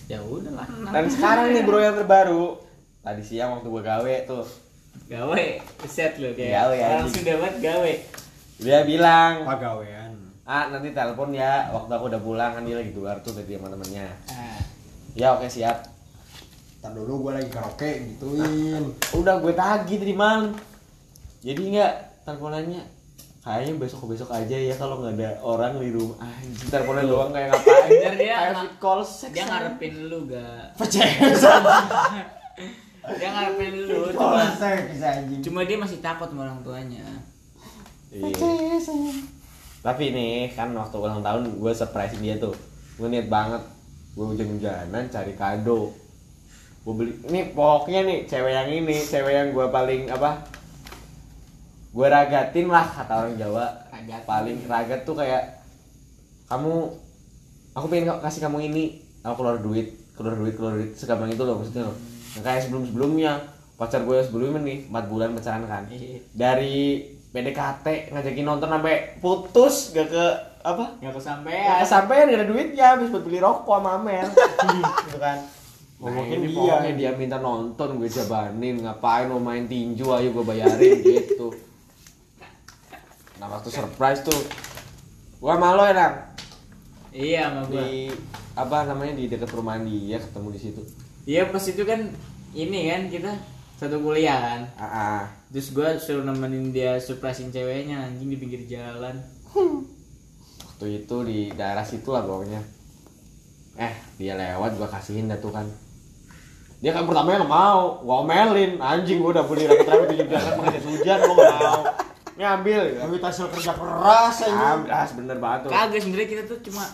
[0.08, 0.88] Ya udah Lanang.
[0.88, 2.56] Dan sekarang nih bro yang terbaru.
[3.04, 4.44] Tadi siang waktu gue gawe tuh.
[5.06, 5.44] gawe?
[5.84, 7.92] Set lo kayak Gawe, langsung dapat gawe.
[8.60, 10.12] Dia bilang, pagawean
[10.50, 12.50] ah nanti telepon ya waktu aku udah pulang.
[12.56, 14.08] Kan dia lagi keluar tuh tadi sama temennya.
[14.32, 14.58] nah,
[15.12, 15.84] Ya oke siap.
[16.80, 18.96] Ntar dulu gue lagi karaoke gituin.
[19.12, 20.56] Udah gue tagih tadi malam.
[21.40, 21.92] Jadi nggak
[22.28, 22.82] teleponannya
[23.40, 27.48] kayaknya besok besok aja ya kalau nggak ada orang di rumah anjing teleponan doang kayak
[27.56, 31.08] ngapain Biar dia kayak call sex dia ngarepin lu gak percaya
[33.16, 34.44] dia ngarepin lu cuma
[35.40, 37.00] cuma dia masih takut sama orang tuanya
[38.10, 38.34] Iya.
[39.80, 42.52] Tapi nih kan waktu ulang tahun gue surprise dia tuh.
[42.98, 43.62] Gue niat banget.
[44.18, 45.94] Gue hujan-hujanan cari kado.
[46.82, 47.12] Gue beli.
[47.30, 50.42] Ini pokoknya nih cewek yang ini, cewek yang gue paling apa?
[51.90, 53.66] Gue ragatin lah kata orang Jawa.
[53.88, 54.24] Ragatin.
[54.24, 55.42] Paling ragat tuh kayak
[56.46, 56.74] kamu.
[57.72, 58.84] Aku pengen ka- kasih kamu ini.
[59.20, 60.94] Aku keluar duit, keluar duit, keluar duit.
[60.94, 61.96] Segampang itu loh maksudnya loh.
[62.32, 63.32] Yang kayak sebelum-sebelumnya
[63.74, 66.20] pacar gue sebelumnya nih 4 bulan pacaran kan Iya.
[66.30, 70.24] dari PDKT ngajakin nonton sampai putus gak ke
[70.60, 74.28] apa gak kesampean kesampean gak ada duitnya habis buat beli rokok sama Amel
[75.00, 75.40] gitu kan
[75.96, 76.92] Ngomongin Ngomongin dia.
[76.92, 81.48] dia dia minta nonton gue jabanin ngapain mau main tinju ayo gue bayarin gitu
[83.40, 84.36] nah waktu surprise tuh?
[85.40, 86.28] Gua malu Nang
[87.10, 87.80] iya sama gua.
[87.88, 88.12] Di
[88.52, 90.82] apa namanya di dekat rumah dia ketemu di situ.
[91.24, 92.12] Iya pas itu kan
[92.52, 93.32] ini kan kita
[93.80, 94.60] satu kuliah kan.
[94.76, 95.20] Ah ah.
[95.48, 99.16] terus gua suruh nemenin dia surprisein ceweknya anjing di pinggir jalan.
[100.60, 102.60] Waktu itu di daerah situ lah pokoknya.
[103.80, 105.64] Eh dia lewat gua kasihin dah tuh kan.
[106.84, 108.76] Dia kan pertamanya nggak mau gua omelin.
[108.76, 111.82] Anjing gua udah beli rapet-rapet tujuh belas pakai jas hujan gua nggak mau
[112.40, 113.04] ini ambil ya.
[113.04, 115.70] Tapi hasil kerja keras Ah, anjing ah, bener banget tuh.
[115.76, 116.84] Kagak sebenarnya kita tuh cuma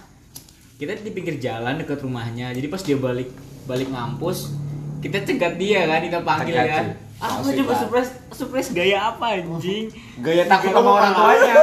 [0.76, 2.50] kita di pinggir jalan dekat rumahnya.
[2.50, 3.30] Jadi pas dia balik
[3.70, 4.50] balik ngampus
[4.98, 6.86] kita cegat dia kan kita panggil Cegat kan.
[7.16, 7.78] ah coba lah.
[7.78, 9.86] surprise surprise gaya apa anjing?
[10.18, 11.54] Gaya takut sama orang tuanya.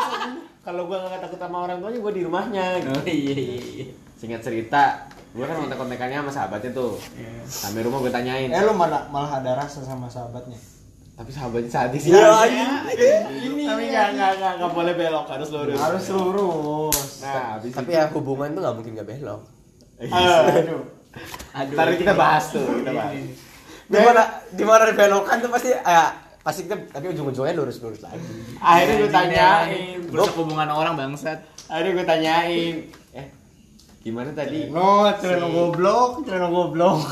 [0.66, 2.96] Kalau gua nggak takut sama orang tuanya gua di rumahnya gitu.
[2.96, 3.86] oh iya iya iya.
[4.16, 5.04] Singkat cerita
[5.36, 6.96] gua kan kontak-kontakannya sama sahabatnya tuh.
[7.12, 7.44] Iya.
[7.44, 8.48] sampai rumah gua tanyain.
[8.48, 10.56] Eh lu malah malah ada rasa sama sahabatnya
[11.18, 15.74] tapi sahabatnya sadis ya ini tapi nggak nggak nggak nggak boleh belok harus lurus.
[15.74, 16.98] Harus lurus.
[17.26, 17.98] Nah habis Tapi itu.
[17.98, 19.40] ya hubungan tuh nggak mungkin gak belok.
[19.98, 20.46] aduh.
[21.58, 21.74] aduh.
[21.74, 23.18] Ntar kita bahas tuh kita bahas.
[23.90, 24.22] Di mana
[24.54, 28.22] di mana belokan tuh pasti ya pasti kita tapi ujung-ujungnya lurus-lurus lagi.
[28.62, 29.98] akhirnya gue tanyain.
[30.14, 31.42] Rusak hubungan orang bangsat.
[31.66, 32.74] Akhirnya gue tanyain.
[33.10, 33.26] Eh
[34.06, 34.70] gimana tadi?
[34.70, 37.02] No celana Si- goblok celana goblok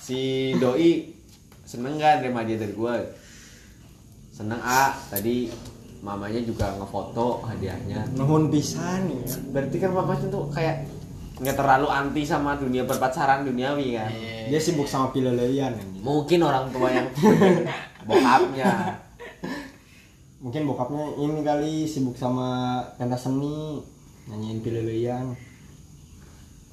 [0.00, 1.17] si doi
[1.68, 2.96] seneng gak nerima dia dari gue
[4.32, 4.96] seneng a.
[5.12, 5.52] Tadi
[6.00, 8.08] mamanya juga ngefoto hadiahnya.
[8.16, 9.26] Nuhun pisan ya.
[9.52, 10.88] Berarti kan mamanya tuh kayak
[11.38, 14.10] nggak terlalu anti sama dunia berpacaran duniawi kan
[14.50, 16.02] dia sibuk sama pileleyan anjing.
[16.02, 17.06] Mungkin orang tua yang
[18.08, 18.96] bokapnya.
[20.38, 23.82] Mungkin bokapnya ini kali sibuk sama pentas seni
[24.30, 25.34] nyanyiin pileleyan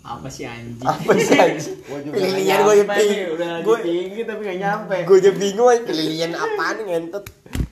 [0.05, 0.85] apa sih anjing?
[0.85, 1.77] Apa sih anjing?
[1.81, 3.29] Juga nggak gue nyampe bingung.
[3.33, 4.95] udah Gue tinggi tapi gak nyampe.
[5.01, 7.25] gue aja bingung aja pililian apaan ngentot.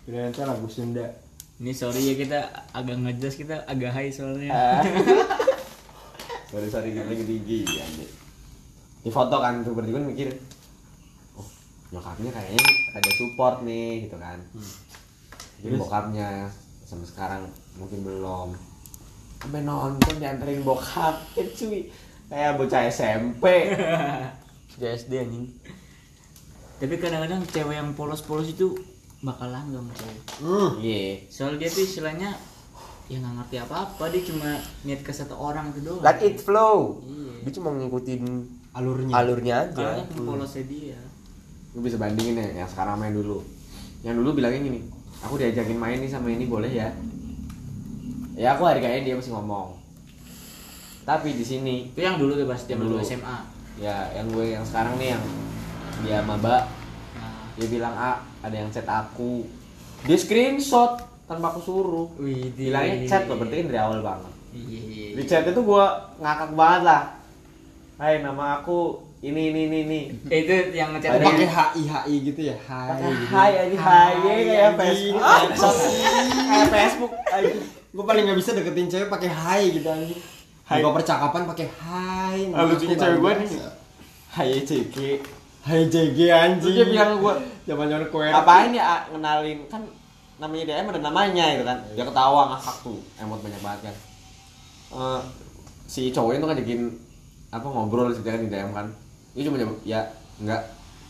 [0.10, 1.06] pileleyan itu lagu Sunda.
[1.62, 2.40] Ini sorry ya kita
[2.74, 4.50] agak ngejelas kita agak high soalnya.
[4.50, 4.82] Ah.
[6.50, 8.10] sorry sorry kita lagi tinggi anjir
[9.04, 10.28] di foto kan tuh berarti gue mikir
[11.36, 11.48] oh
[11.92, 12.64] nyokapnya kayaknya
[12.96, 14.40] ada support nih gitu kan.
[15.60, 16.48] Jadi bokapnya
[16.88, 17.42] sampai sekarang
[17.76, 18.50] mungkin belum.
[19.44, 21.92] Sampai nonton dianterin bokap ya cuy
[22.34, 23.46] kayak bocah SMP
[24.74, 25.46] Sudah SD anjing.
[26.82, 28.74] tapi kadang-kadang cewek yang polos-polos itu
[29.22, 30.70] bakal langgam cewek hmm.
[30.82, 32.34] iya soal dia tuh istilahnya
[33.06, 34.50] ya nggak ngerti apa-apa dia cuma
[34.82, 37.04] niat ke satu orang itu doang Let it flow.
[37.04, 37.44] Iya.
[37.44, 38.24] Dia cuma ngikutin
[38.72, 39.76] alurnya alurnya aja.
[39.76, 41.00] Makanya polosnya dia
[41.74, 43.42] gue bisa bandingin ya yang sekarang main dulu
[44.06, 44.80] yang dulu bilangnya gini
[45.26, 46.94] aku diajakin main nih sama ini boleh ya
[48.38, 49.74] ya aku hargain dia masih ngomong
[51.04, 53.00] tapi di sini itu yang dulu tuh pas dia dulu.
[53.04, 53.38] SMA
[53.76, 55.24] ya yang gue yang sekarang nih yang
[56.04, 56.68] dia maba
[57.20, 57.44] nah.
[57.60, 59.44] Dia bilang ah ada yang chat aku.
[60.08, 62.08] Dia screenshot tanpa aku suruh.
[62.20, 64.34] Wih, bilangnya chat loh berarti kan dari awal banget.
[64.54, 64.84] Iya
[65.14, 65.86] di chat itu gue
[66.24, 67.04] ngakak banget lah.
[68.00, 70.00] Hai nama aku ini ini ini ini.
[70.28, 72.56] Eh, itu yang ngechat pakai HI HI gitu ya?
[72.66, 73.28] Hai gitu.
[73.32, 75.24] hai ini hai kayak Facebook.
[76.50, 77.14] Kayak Facebook.
[77.94, 80.18] gue paling nggak bisa deketin cewek pakai hai gitu anjing
[80.64, 80.80] Hai.
[80.80, 83.50] Buka percakapan pakai hai Ah, lucunya cewek gue nih.
[84.32, 84.96] Hai CG
[85.64, 86.76] hai JG anjing.
[86.76, 87.34] Dia bilang gue
[87.68, 89.84] zaman zaman kue ngapain ya A, ngenalin kan
[90.40, 91.80] namanya DM ada namanya gitu kan.
[91.92, 93.96] Dia ketawa ngakak tuh emot banyak banget kan.
[94.96, 95.22] Eh,
[95.88, 96.82] si cowoknya tuh ngajakin
[97.52, 98.88] apa ngobrol sih kan di DM kan.
[99.36, 100.00] Dia cuma jawab ya
[100.40, 100.64] enggak.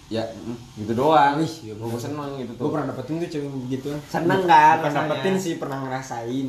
[0.10, 1.38] Ya mm, gitu doang.
[1.38, 3.90] Wih, ya gue seneng gitu gue tuh pernah dapetin tuh cewek gitu.
[4.10, 5.14] Seneng kan rasanya.
[5.14, 6.48] dapetin sih pernah ngerasain.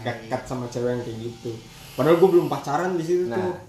[0.00, 1.52] Dekat sama cewek yang kayak gitu
[1.96, 3.66] padahal gue belum pacaran di situ nah tuh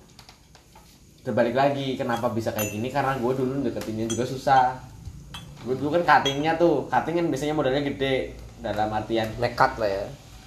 [1.27, 2.87] terbalik lagi kenapa bisa kayak gini?
[2.87, 4.79] Karena gue dulu deketinnya juga susah.
[5.67, 8.31] Gue dulu kan cuttingnya tuh cutting kan biasanya modalnya gede
[8.63, 10.05] dalam artian nekat lah ya.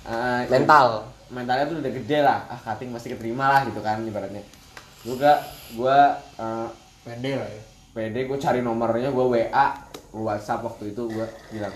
[0.09, 1.05] Eh, mental.
[1.31, 2.49] mentalnya tuh udah gede lah.
[2.49, 4.41] Ah cutting pasti keterima lah gitu kan ibaratnya.
[5.05, 5.45] Juga
[5.77, 6.69] gua eh,
[7.05, 7.63] pede lah ya.
[7.91, 9.67] pede gue cari nomornya gue WA
[10.15, 11.75] gue WhatsApp waktu itu gue bilang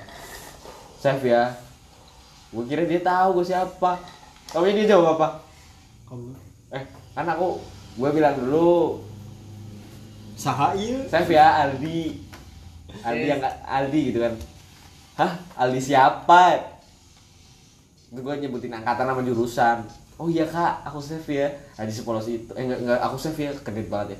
[0.96, 1.52] save ya.
[2.56, 4.00] Gue kira dia tahu gue siapa.
[4.48, 5.43] Tapi dia jawab apa
[6.72, 6.84] eh
[7.14, 7.60] kan aku
[7.94, 8.98] gue bilang dulu.
[10.34, 12.18] Sahail save ya Aldi.
[13.06, 14.34] Aldi yang Aldi gitu kan.
[15.14, 15.32] Hah?
[15.54, 16.58] Aldi siapa?
[18.10, 19.78] Itu gue nyebutin angkatan sama jurusan.
[20.18, 21.48] Oh iya kak aku save ya.
[21.78, 24.18] Aldi sepolos itu eh enggak, enggak aku save ya kaget banget ya.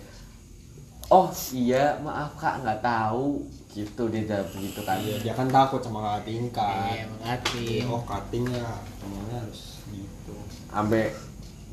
[1.10, 3.42] Oh iya maaf kak nggak tahu.
[3.74, 5.02] Gitu dia jawab gitu kan.
[5.02, 7.66] Iya dia kan takut sama kakak tingkat Iya, mengerti.
[7.90, 8.62] oh cuttingnya
[9.02, 10.34] temennya harus gitu.
[10.70, 11.10] Sampai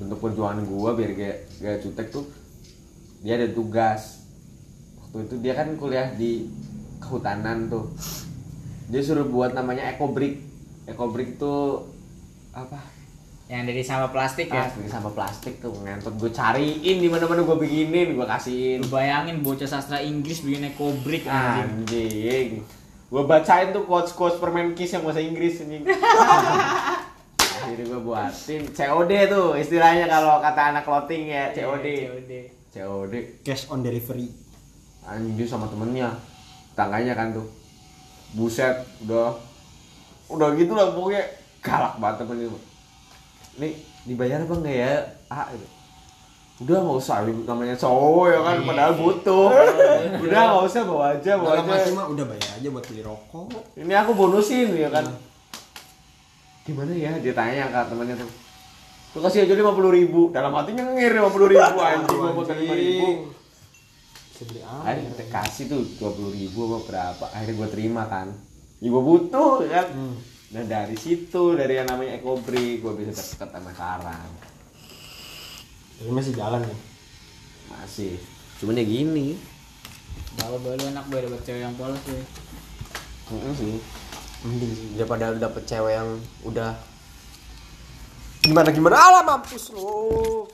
[0.02, 2.26] bentuk perjuangan gua biar gak, gak cutek tuh
[3.22, 4.26] dia ada tugas.
[4.98, 6.50] Waktu itu dia kan kuliah di
[6.98, 7.94] kehutanan tuh.
[8.90, 10.42] Dia suruh buat namanya ekobrik
[10.90, 11.86] ekobrik itu
[12.52, 12.82] apa?
[13.46, 14.66] Yang dari sampah plastik ya.
[14.66, 16.18] plastik sama plastik tuh ngentot.
[16.18, 18.82] Gue cariin di mana mana gue bikinin gue kasihin.
[18.82, 21.86] Lu bayangin bocah sastra Inggris bikin ekobrik anjing.
[21.86, 22.50] anjing.
[23.12, 25.84] Gue bacain tuh quotes quotes permen kiss yang bahasa Inggris anjing
[27.72, 28.62] akhirnya gue buatin.
[28.76, 32.32] COD tuh istilahnya kalau kata anak clothing ya COD Iya, COD.
[32.76, 33.14] COD
[33.48, 34.28] cash on delivery.
[35.08, 36.12] Anjing sama temennya.
[36.76, 37.48] Tangganya kan tuh.
[38.36, 38.76] Buset
[39.08, 39.40] udah.
[40.28, 41.24] Udah gitu lah pokoknya.
[41.64, 42.60] Galak banget temen itu
[43.60, 43.76] nih
[44.08, 44.94] dibayar apa enggak ya?
[45.30, 45.68] Ah gitu.
[46.62, 47.18] udah nggak usah.
[47.26, 48.58] Namanya cowok ya kan?
[48.66, 49.50] Padahal butuh.
[50.26, 53.02] Udah nggak usah bawa aja bawa dalam hati aja mah udah bayar aja buat beli
[53.02, 53.46] rokok.
[53.78, 55.06] Ini aku bonusin ya kan
[56.72, 57.12] gimana ya?
[57.20, 58.32] Dia tanya ke temennya tuh.
[59.12, 60.32] Lu kasih aja lima puluh ribu.
[60.32, 62.18] Dalam hatinya ngir lima puluh ribu anjing.
[62.18, 63.10] Gua mau lima ribu.
[64.42, 67.26] Akhirnya kita kasih tuh dua puluh ribu apa berapa.
[67.36, 68.32] Akhirnya gue terima kan.
[68.82, 69.88] Ya gue butuh kan?
[69.94, 70.16] Hmm.
[70.52, 74.28] nah dari situ dari yang namanya ekobri gue bisa deket sama sekarang
[76.02, 76.80] tapi masih jalan nih
[77.70, 78.14] masih.
[78.58, 79.38] Cuman ya gini.
[80.42, 82.26] Bawa bawa enak gue dapet cewek yang polos gue.
[83.30, 84.01] Heeh sih
[84.42, 86.10] mending sih daripada lu dapet cewek yang
[86.46, 86.74] udah
[88.42, 90.50] gimana gimana alah mampus lu.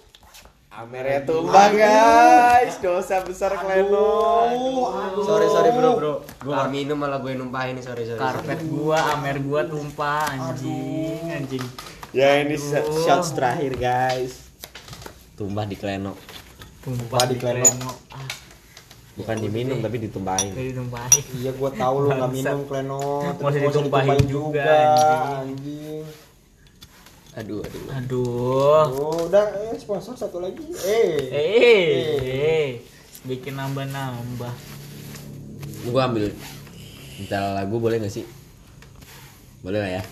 [0.77, 2.77] Amernya tumbang guys.
[2.77, 4.13] Dosa besar Kleno
[5.25, 6.13] sorry sorry bro bro.
[6.37, 11.33] Gue gak minum malah gue numpahin nih sorry sorry Karpet gua, amer gua tumpah anjing,
[11.33, 11.65] anjing.
[12.13, 12.61] ya ini
[13.01, 14.53] shots terakhir guys.
[15.33, 16.13] Tumbah di Kleno
[16.85, 17.65] Tumpah di Kleno.
[19.17, 21.23] Bukan diminum tapi ditumpahin jadi tumpahin.
[21.41, 24.73] iya gua tahu lu nggak minum kleno Mau tapi gua ditumpahin juga,
[25.41, 26.05] anjing.
[27.37, 27.81] Aduh aduh.
[27.93, 28.85] Aduh.
[28.97, 30.57] Oh, udah eh, sponsor satu lagi.
[30.81, 31.21] Eh.
[31.29, 32.67] Eh, eh,
[33.29, 34.53] bikin nambah-nambah.
[35.87, 36.33] gue ambil
[37.21, 38.25] minta lagu boleh gak sih?
[39.61, 40.03] Boleh lah ya.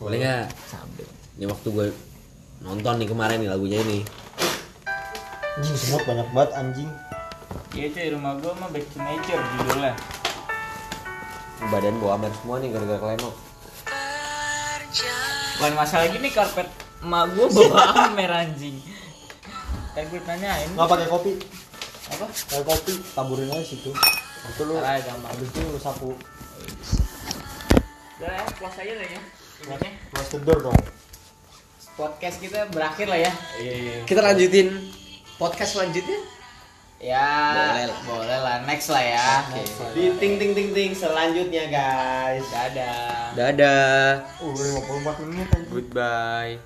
[0.00, 0.48] Boleh nggak?
[0.64, 1.04] Sambil.
[1.36, 1.86] ini waktu gue
[2.64, 4.00] nonton nih kemarin nih lagunya ini.
[5.60, 6.90] Anjing semut banyak banget anjing
[7.70, 9.92] Iya cuy, rumah gua mah back to nature judulnya.
[11.68, 13.30] badan gue amer semua nih gara-gara Kleno
[15.58, 18.78] Bukan masalah gini karpet emak gua bawa amer anjing.
[19.90, 21.32] Kan gue tanyain nggak pakai kopi
[22.08, 22.24] apa?
[22.24, 25.28] pakai kopi taburin aja situ itu lu Salah gampang.
[25.28, 26.10] habis itu lu sapu
[28.16, 29.20] Udah ya, close aja lah ya.
[29.60, 30.78] Ininya close the door dong
[31.94, 33.32] podcast kita berakhir lah ya.
[34.06, 34.70] kita lanjutin
[35.36, 36.16] podcast selanjutnya
[36.98, 38.56] Ya, boleh lah, boleh lah.
[38.66, 39.30] Next lah ya.
[39.94, 40.90] di ting ting ting ting.
[40.90, 42.42] Selanjutnya guys.
[42.50, 43.38] Dadah.
[43.38, 44.26] dadah.
[44.42, 46.58] Uh 54 menit goodbye